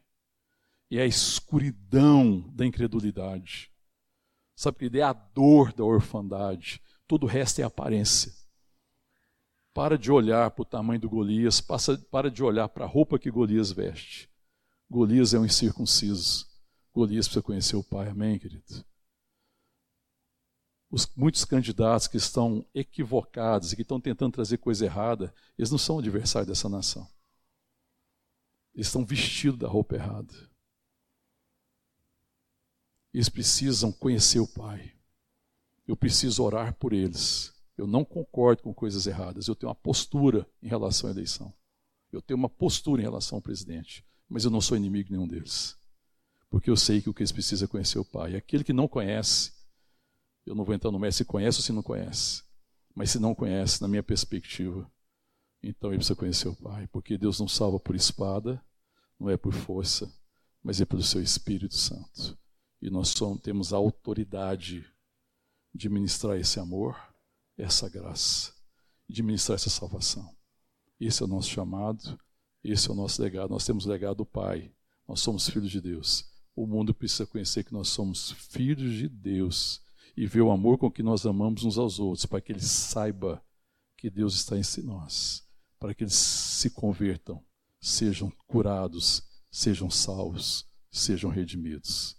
[0.91, 3.71] é a escuridão da incredulidade.
[4.55, 8.31] Sabe que é a dor da orfandade, todo o resto é aparência.
[9.73, 13.17] Para de olhar para o tamanho do Golias, passa, para de olhar para a roupa
[13.17, 14.29] que Golias veste.
[14.89, 16.45] Golias é um incircunciso.
[16.93, 18.85] Golias precisa conhecer o Pai, amém, querido?
[20.89, 25.77] Os, muitos candidatos que estão equivocados e que estão tentando trazer coisa errada, eles não
[25.77, 27.07] são adversários dessa nação.
[28.75, 30.33] Eles estão vestidos da roupa errada.
[33.13, 34.93] Eles precisam conhecer o Pai.
[35.87, 37.50] Eu preciso orar por eles.
[37.77, 39.47] Eu não concordo com coisas erradas.
[39.47, 41.53] Eu tenho uma postura em relação à eleição.
[42.11, 44.05] Eu tenho uma postura em relação ao presidente.
[44.29, 45.77] Mas eu não sou inimigo nenhum deles.
[46.49, 48.35] Porque eu sei que o que eles precisam é conhecer o Pai.
[48.35, 49.53] Aquele que não conhece,
[50.45, 52.43] eu não vou entrar no mérito se conhece ou se não conhece.
[52.93, 54.91] Mas se não conhece, na minha perspectiva,
[55.63, 56.87] então ele precisa conhecer o Pai.
[56.87, 58.63] Porque Deus não salva por espada,
[59.19, 60.11] não é por força,
[60.61, 62.37] mas é pelo seu Espírito Santo.
[62.81, 64.85] E nós temos a autoridade
[65.73, 66.97] de ministrar esse amor
[67.61, 68.53] essa graça,
[69.07, 70.35] de ministrar essa salvação.
[70.99, 72.19] Esse é o nosso chamado,
[72.63, 73.51] esse é o nosso legado.
[73.51, 74.71] Nós temos o legado do Pai,
[75.07, 76.25] nós somos filhos de Deus.
[76.55, 79.81] O mundo precisa conhecer que nós somos filhos de Deus
[80.17, 83.43] e ver o amor com que nós amamos uns aos outros, para que ele saiba
[83.95, 85.47] que Deus está em nós,
[85.79, 87.43] para que eles se convertam,
[87.79, 92.17] sejam curados, sejam salvos, sejam redimidos.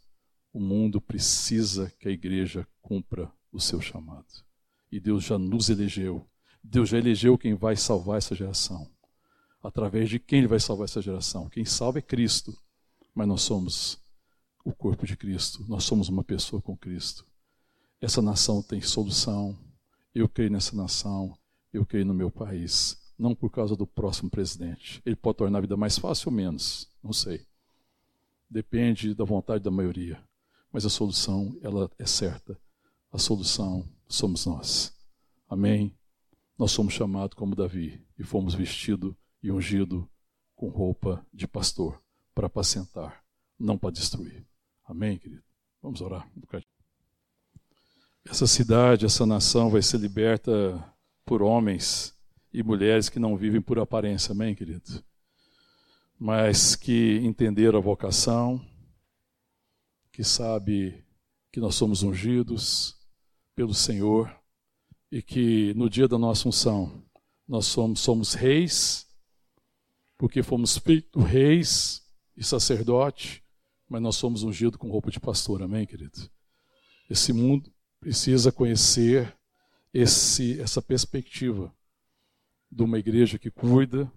[0.53, 4.52] O mundo precisa que a igreja cumpra o seu chamado.
[4.93, 6.29] E Deus já nos elegeu.
[6.63, 8.87] Deus já elegeu quem vai salvar essa geração.
[9.63, 11.49] Através de quem ele vai salvar essa geração?
[11.49, 12.55] Quem salva é Cristo.
[13.15, 13.99] Mas nós somos
[14.63, 15.65] o corpo de Cristo.
[15.67, 17.27] Nós somos uma pessoa com Cristo.
[18.03, 19.59] Essa nação tem solução.
[20.15, 21.35] Eu creio nessa nação.
[21.73, 23.01] Eu creio no meu país.
[23.19, 25.01] Não por causa do próximo presidente.
[25.07, 26.87] Ele pode tornar a vida mais fácil ou menos.
[27.03, 27.47] Não sei.
[28.51, 30.23] Depende da vontade da maioria.
[30.71, 32.61] Mas a solução, ela é certa.
[33.11, 34.95] A solução somos nós.
[35.49, 35.97] Amém?
[36.59, 40.05] Nós somos chamados como Davi e fomos vestidos e ungidos
[40.55, 42.01] com roupa de pastor
[42.35, 43.25] para apacentar,
[43.59, 44.47] não para destruir.
[44.85, 45.43] Amém, querido?
[45.83, 46.71] Vamos orar um bocadinho.
[48.25, 50.95] Essa cidade, essa nação vai ser liberta
[51.25, 52.15] por homens
[52.53, 55.03] e mulheres que não vivem por aparência, amém, querido?
[56.19, 58.65] Mas que entenderam a vocação,
[60.13, 61.05] que sabe
[61.51, 63.02] que nós somos ungidos,
[63.55, 64.35] pelo Senhor
[65.11, 67.03] e que no dia da nossa unção
[67.47, 69.07] nós somos, somos reis,
[70.17, 72.03] porque fomos feitos reis
[72.37, 73.45] e sacerdote,
[73.89, 76.31] mas nós somos ungidos com roupa de pastor, amém, querido?
[77.11, 77.71] Esse mundo
[78.01, 79.37] precisa conhecer
[79.93, 81.75] esse, essa perspectiva
[82.71, 84.11] de uma igreja que cuida,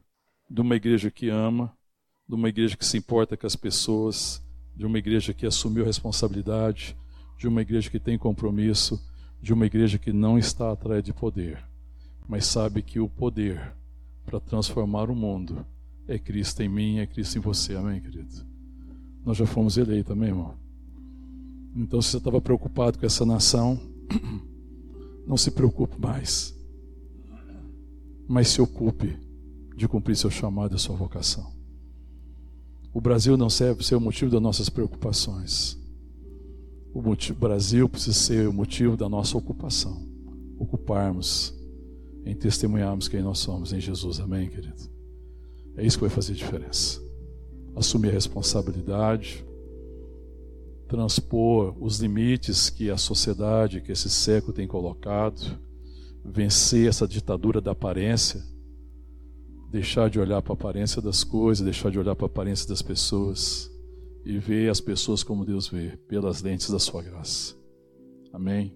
[0.50, 1.78] de uma igreja que ama,
[2.28, 4.42] de uma igreja que se importa com as pessoas,
[4.74, 6.96] de uma igreja que assumiu responsabilidade,
[7.38, 8.98] de uma igreja que tem compromisso
[9.42, 11.64] de uma igreja que não está atrás de poder,
[12.28, 13.74] mas sabe que o poder
[14.26, 15.66] para transformar o mundo
[16.08, 17.76] é Cristo em mim, é Cristo em você.
[17.76, 18.46] Amém, querido?
[19.24, 20.56] Nós já fomos eleitos, amém, irmão?
[21.76, 23.80] Então, se você estava preocupado com essa nação,
[25.28, 26.56] não se preocupe mais,
[28.28, 29.18] mas se ocupe
[29.76, 31.54] de cumprir seu chamado e sua vocação.
[32.94, 35.78] O Brasil não serve ser o motivo das nossas preocupações.
[36.96, 40.02] O motivo, Brasil precisa ser o motivo da nossa ocupação.
[40.58, 41.54] Ocuparmos
[42.26, 44.22] em testemunharmos quem nós somos em Jesus.
[44.22, 44.82] Amém, querido?
[45.76, 47.02] É isso que vai fazer diferença.
[47.76, 49.46] Assumir a responsabilidade,
[50.88, 55.60] transpor os limites que a sociedade, que esse século tem colocado,
[56.24, 58.42] vencer essa ditadura da aparência,
[59.70, 62.82] deixar de olhar para a aparência das coisas, deixar de olhar para a aparência das
[62.82, 63.70] pessoas
[64.26, 67.56] e ver as pessoas como Deus vê, pelas lentes da sua graça.
[68.34, 68.76] Amém.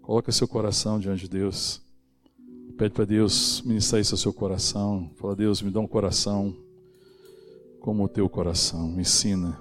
[0.00, 1.82] Coloca seu coração diante de Deus.
[2.78, 5.10] Pede para Deus ministrar isso ao seu coração.
[5.16, 6.56] Fala, Deus, me dá um coração
[7.80, 8.88] como o teu coração.
[8.88, 9.60] Me ensina.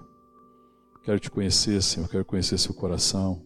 [1.04, 2.08] Quero te conhecer, Senhor.
[2.08, 3.42] Quero conhecer seu coração.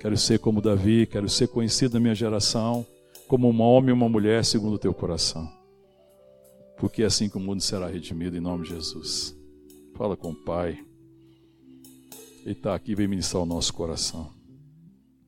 [0.00, 1.06] Quero ser como Davi.
[1.06, 2.86] Quero ser conhecido na minha geração
[3.28, 5.46] como um homem e uma mulher segundo o teu coração.
[6.78, 9.36] Porque é assim que o mundo será redimido em nome de Jesus.
[9.94, 10.85] Fala com o Pai.
[12.46, 14.32] Ele está aqui, vem ministrar o nosso coração.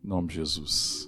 [0.05, 1.08] Em nome de Jesus.